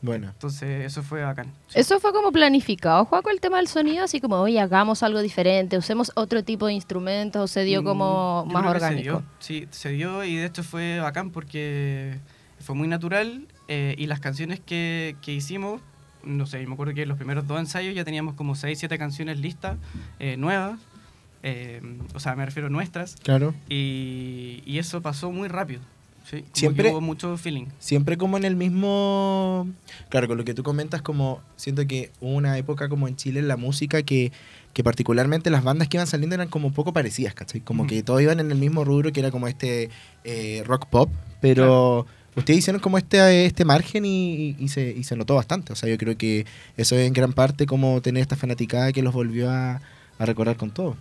[0.02, 0.28] Bueno.
[0.28, 1.50] Entonces eso fue bacán.
[1.74, 5.76] Eso fue como planificado, Juaco, el tema del sonido, así como, oye, hagamos algo diferente,
[5.78, 9.02] usemos otro tipo de instrumentos, o se dio como Mm, más que Se orgánico.
[9.02, 12.18] dio, sí, se dio y de hecho fue bacán porque
[12.68, 15.80] fue muy natural eh, y las canciones que, que hicimos,
[16.22, 18.98] no sé, me acuerdo que en los primeros dos ensayos ya teníamos como 6, 7
[18.98, 19.78] canciones listas,
[20.18, 20.78] eh, nuevas,
[21.42, 21.80] eh,
[22.14, 23.54] o sea, me refiero a nuestras, Claro.
[23.70, 25.80] y, y eso pasó muy rápido.
[26.26, 27.68] Sí, como que Siempre- hubo mucho feeling.
[27.78, 29.66] Siempre como en el mismo...
[30.10, 33.40] Claro, con lo que tú comentas, como siento que hubo una época como en Chile
[33.40, 34.30] en la música que,
[34.74, 37.62] que particularmente las bandas que iban saliendo eran como un poco parecidas, ¿cachai?
[37.62, 39.88] Como que todos iban en el mismo rubro que era como este
[40.24, 41.08] eh, rock pop,
[41.40, 42.04] pero
[42.38, 45.72] ustedes hicieron como este, este margen y, y se, y se notó bastante.
[45.72, 49.02] O sea, yo creo que eso es en gran parte como tener esta fanaticada que
[49.02, 49.80] los volvió a,
[50.18, 50.96] a recordar con todo.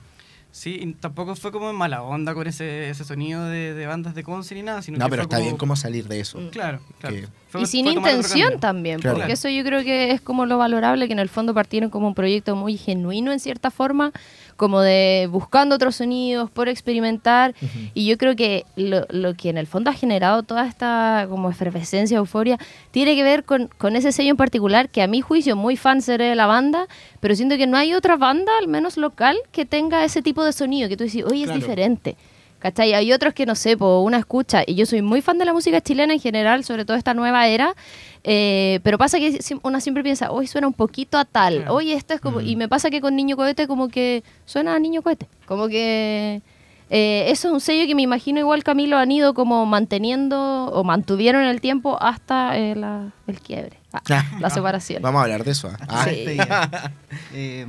[0.49, 4.15] Sí, y tampoco fue como en mala onda con ese, ese sonido de, de bandas
[4.15, 6.19] de concert ni nada, sino No, que pero fue está como- bien como salir de
[6.19, 6.39] eso.
[6.51, 7.15] Claro, claro.
[7.15, 9.17] Que- Fue- y sin intención también, Claro.
[9.17, 12.07] porque eso yo creo que es como lo valorable, que en el fondo partieron como
[12.07, 14.11] un proyecto muy genuino en cierta forma,
[14.57, 17.55] como de buscando otros sonidos, por experimentar,
[17.93, 21.49] y yo creo que lo, lo que en el fondo ha generado toda esta como
[21.49, 22.57] efervescencia, euforia,
[22.91, 26.01] tiene que ver con, con ese sello en particular, que a mi juicio muy fan
[26.01, 26.87] seré de la banda,
[27.19, 30.51] pero siento que no hay otra banda, al menos local, que tenga ese tipo de
[30.51, 32.17] sonido, que tú dices, oye, es diferente.
[32.67, 32.93] ¿Cachai?
[32.93, 35.53] Hay otros que no sé, po, una escucha, y yo soy muy fan de la
[35.53, 37.73] música chilena en general, sobre todo esta nueva era,
[38.25, 42.13] eh, pero pasa que una siempre piensa, hoy suena un poquito a tal, oye, esto
[42.13, 42.45] es como, Mm.
[42.47, 46.41] y me pasa que con Niño Cohete como que suena a Niño Cohete, como que
[46.89, 50.83] eh, eso es un sello que me imagino igual Camilo han ido como manteniendo o
[50.83, 54.01] mantuvieron en el tiempo hasta eh, la- el quiebre, ah,
[54.41, 55.01] la separación.
[55.01, 55.69] Vamos a hablar de eso.
[55.87, 56.03] ah.
[56.03, 56.37] Hasta Sí.
[57.33, 57.65] Eh,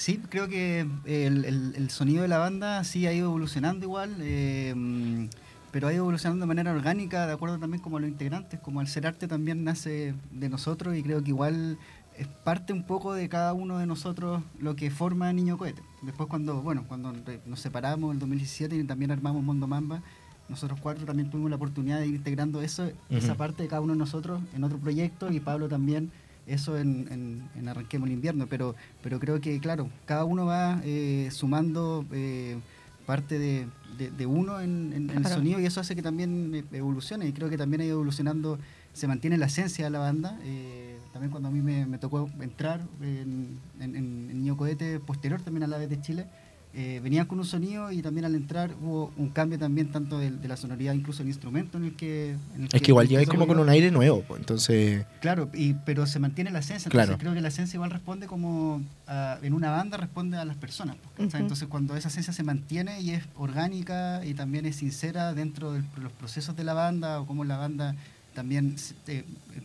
[0.00, 4.16] sí, creo que el, el- el sonido de la banda sí ha ido evolucionando igual,
[4.20, 5.28] eh,
[5.70, 8.80] pero ha ido evolucionando de manera orgánica, de acuerdo también como a los integrantes, como
[8.80, 11.78] al ser arte también nace de nosotros y creo que igual
[12.18, 15.82] es parte un poco de cada uno de nosotros lo que forma Niño Cohete.
[16.02, 17.12] Después cuando, bueno, cuando
[17.46, 20.02] nos separamos en el 2017 y también armamos Mondo Mamba,
[20.48, 23.92] nosotros cuatro también tuvimos la oportunidad de ir integrando eso, esa parte de cada uno
[23.92, 26.10] de nosotros en otro proyecto y Pablo también
[26.46, 28.46] eso en, en, en Arranquemos el Invierno.
[28.48, 32.58] Pero, pero creo que, claro, cada uno va eh, sumando eh,
[33.06, 33.66] parte de,
[33.98, 37.48] de- de uno en, el sonido y eso hace que también eh, evolucione y creo
[37.50, 38.58] que también ha ido evolucionando,
[38.92, 40.38] se mantiene la esencia de la banda.
[40.44, 45.00] eh, también cuando a mí me, me tocó entrar en, en, en, en Niño Cohete,
[45.00, 46.26] posterior también a la vez de Chile,
[46.72, 50.30] eh, venían con un sonido y también al entrar hubo un cambio también tanto de,
[50.30, 52.36] de la sonoridad, incluso el instrumento en el que...
[52.54, 55.04] en el Es que igual en el llegáis como con un aire nuevo, pues, entonces...
[55.20, 56.86] Claro, y, pero se mantiene la esencia.
[56.88, 57.18] Entonces Claro.
[57.18, 60.96] creo que la esencia igual responde como a- en una banda responde a las personas.
[61.18, 61.36] Ujú.
[61.36, 65.82] Entonces cuando esa esencia se mantiene y es orgánica y también es sincera dentro de
[66.00, 67.96] los procesos de la banda o cómo la banda
[68.34, 69.24] también se- eh,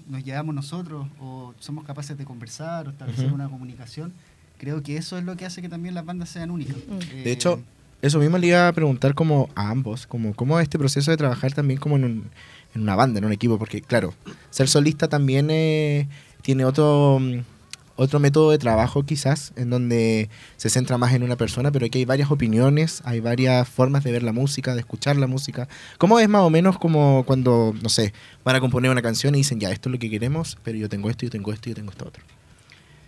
[0.10, 4.12] nos llevamos nosotros o somos capaces de conversar o establecer una comunicación,
[4.58, 6.76] creo que eso es lo que hace que también las bandas sean únicas.
[6.78, 7.00] Mm.
[7.18, 7.62] Eh, De hecho,
[8.02, 11.18] eso mismo le iba a preguntar como a ambos, como cómo es este proceso de
[11.18, 12.30] trabajar también como en, un-
[12.74, 14.14] en una banda, en un equipo, porque claro,
[14.50, 16.08] ser solista también eh,
[16.42, 17.40] tiene otro, mm,
[17.98, 22.00] otro método de trabajo quizás, en donde se centra más en una persona, pero aquí
[22.00, 25.70] hay varias opiniones, hay varias formas de ver la música, de escuchar la música.
[25.98, 29.40] ¿Cómo es más o menos como cuando, no sé, van a componer una canción y
[29.40, 31.76] dicen, ya, esto es lo que queremos, pero yo tengo esto, yo tengo esto, yo
[31.76, 32.22] tengo esto otro?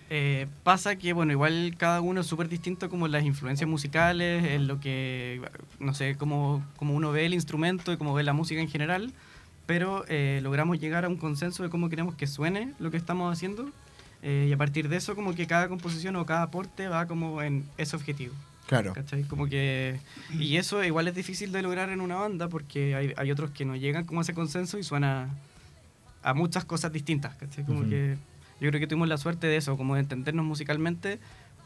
[0.09, 4.67] Eh, pasa que, bueno, igual cada uno es súper distinto como las influencias musicales, en
[4.67, 5.41] lo que,
[5.79, 9.11] no sé, cómo, cómo uno ve el instrumento y cómo ve la música en general,
[9.65, 13.31] pero eh, logramos llegar a un consenso de cómo queremos que suene lo que estamos
[13.31, 13.69] haciendo
[14.23, 17.41] eh, y a partir de eso como que cada composición o cada aporte va como
[17.41, 18.33] en ese objetivo.
[18.65, 18.93] Claro.
[18.93, 19.23] ¿cachai?
[19.23, 19.99] Como que,
[20.37, 23.65] y eso igual es difícil de lograr en una banda porque hay, hay otros que
[23.65, 25.29] no llegan como a ese consenso y suena
[26.23, 27.35] a muchas cosas distintas.
[27.35, 27.65] ¿cachai?
[27.65, 28.17] Como que
[28.59, 31.19] yo creo que tuvimos la suerte de eso, como de entendernos musicalmente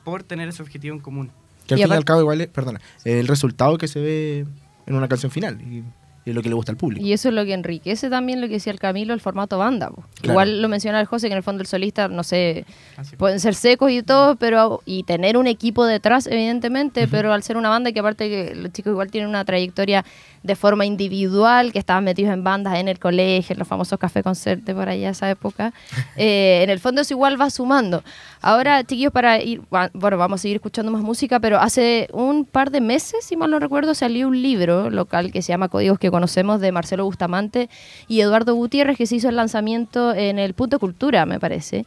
[0.04, 1.32] por tener ese objetivo en común.
[1.68, 4.46] Que al Y fin y al cabo igual es, perdona, el resultado que se ve
[4.86, 5.84] en una canción final y
[6.26, 7.06] es lo que le gusta al público.
[7.06, 9.90] Y eso es lo que enriquece también lo que decía el Camilo, el formato banda.
[9.90, 10.34] Claro.
[10.34, 12.66] Igual lo mencionaba el José, que en el fondo el solista, no sé,
[12.98, 13.16] Así.
[13.16, 17.58] pueden ser secos y todo, pero y tener un equipo detrás, evidentemente, pero al ser
[17.58, 20.06] una banda que aparte que los chicos igual tienen una trayectoria
[20.44, 24.24] de forma individual, que estaban metidos en bandas en el colegio, en los famosos café
[24.24, 25.74] concerte por allá esa época,
[26.18, 28.04] eh, en el fondo eso igual va sumando.
[28.42, 29.62] Ahora, chiquillos, para ir,
[29.94, 33.52] bueno, vamos a seguir escuchando más música, pero hace un par de meses, si mal
[33.52, 37.68] no recuerdo, salió un libro local que se llama Códigos que conocemos de Marcelo Bustamante
[38.08, 41.84] y Eduardo Gutiérrez, que se hizo el lanzamiento en el Punto Cultura, me parece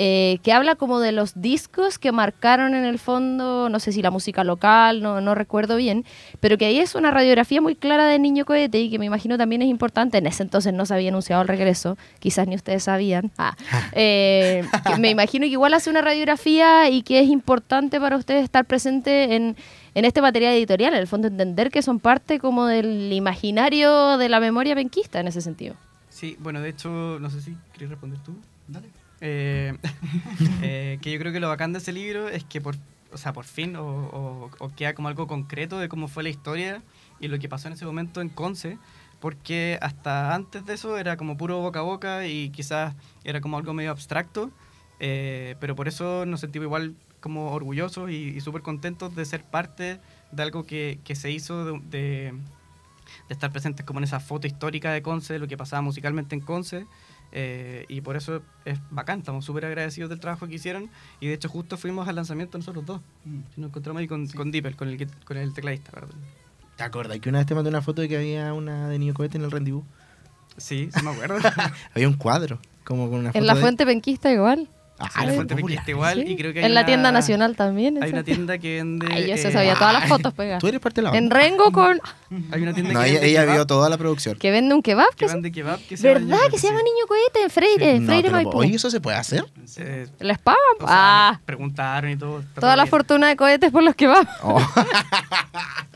[0.00, 4.00] eh, que habla como de los discos que marcaron en el fondo, no sé si
[4.00, 6.04] la música local, no, no recuerdo bien,
[6.38, 9.36] pero que ahí es una radiografía muy clara de Niño Cohete y que me imagino
[9.36, 10.18] también es importante.
[10.18, 13.32] En ese entonces no se había anunciado el regreso, quizás ni ustedes sabían.
[13.38, 13.56] Ah,
[13.92, 18.44] eh, que me imagino que igual hace una radiografía y que es importante para ustedes
[18.44, 19.56] estar presente en,
[19.94, 24.28] en este material editorial, en el fondo entender que son parte como del imaginario de
[24.28, 25.74] la memoria penquista en ese sentido.
[26.10, 28.34] Sí, bueno, de hecho, no sé si quieres responder tú.
[28.66, 28.88] Dale.
[29.20, 29.74] Eh,
[30.62, 32.76] eh, que yo creo que lo bacán de ese libro es que por,
[33.12, 36.28] o sea, por fin o, o- o queda como algo concreto de cómo fue la
[36.28, 36.82] historia
[37.20, 38.78] y lo que pasó en ese momento en Conce,
[39.20, 43.56] porque hasta antes de eso era como puro boca a boca y quizás era como
[43.56, 44.50] algo medio abstracto,
[45.00, 49.44] eh, pero por eso nos sentimos igual como orgullosos y, y súper contentos de ser
[49.44, 50.00] parte
[50.32, 52.32] de algo que, que se hizo de, de-
[53.28, 56.34] de estar presentes como en esa foto histórica de Conce, de lo que pasaba musicalmente
[56.34, 56.86] en Conce.
[57.32, 60.90] eh, y por eso es bacán, estamos súper agradecidos del trabajo que hicieron.
[61.20, 63.00] Y de hecho, justo fuimos al lanzamiento nosotros dos.
[63.24, 63.38] Mm.
[63.56, 66.16] Nos encontramos ahí con, con Dipper, con el, que- con el tecladista, perdón.
[66.76, 69.14] ¿Te acuerdas que una vez te mandé una foto de que había una de Niño
[69.14, 69.84] Cohete en el rendezvous?
[70.58, 71.38] Sí, sí me acuerdo.
[71.94, 74.68] Había un cuadro, como con una foto En la de- fuente penquista igual.
[75.00, 75.66] Ah, Sí, la era fuente popular.
[75.84, 76.22] penquista igual.
[76.26, 76.32] Sí.
[76.32, 77.96] Y creo que hay en la una- tienda nacional también.
[78.02, 78.16] Hay esa.
[78.16, 79.06] una tienda que vende.
[79.10, 80.60] Ay, yo se eh, sabía todas las fotos pegadas.
[80.60, 81.36] Tú eres parte de la En banda.
[81.44, 82.00] Rengo con...
[82.52, 84.36] Hay una tienda No, que ella, vende ella vio toda la producción.
[84.36, 85.08] Que vende un kebab.
[85.10, 86.50] que que se- vende kebab que se llama ¿Verdad?
[86.50, 88.00] Que se llama Niño Cohete en Freire.
[88.00, 88.58] No, Freire Maipú.
[88.58, 89.44] oye, ¿eso se puede hacer?
[89.64, 89.80] sí.
[89.84, 90.58] Eh, ¿Les pagan?
[90.80, 92.42] o sea, ah, preguntaron y todo.
[92.58, 92.90] toda la bien.
[92.90, 94.28] fortuna de cohetes por los kebabs.
[94.42, 94.60] Oh.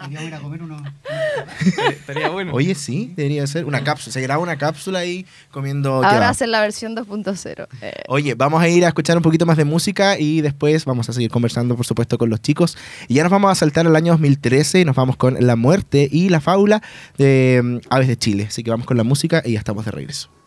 [0.03, 0.82] Queríamos ir a comer unos...
[0.82, 2.53] Eh, Estaría bueno.
[2.55, 4.12] Oye, sí, debería ser una cápsula.
[4.12, 6.30] Se graba una cápsula ahí comiendo Ahora kebab.
[6.30, 7.66] hacen la versión 2.0.
[7.82, 11.09] Eh, Oye, vamos a ir a escuchar un poquito más de música y después vamos
[11.09, 12.76] a seguir conversando, por supuesto, con los chicos.
[13.09, 16.09] Y ya nos vamos a saltar al año 2013 y nos vamos con La Muerte
[16.11, 16.82] y la Fábula
[17.18, 18.47] de mm, Aves de Chile.
[18.49, 20.41] Así que vamos con la música y ya estamos de regreso.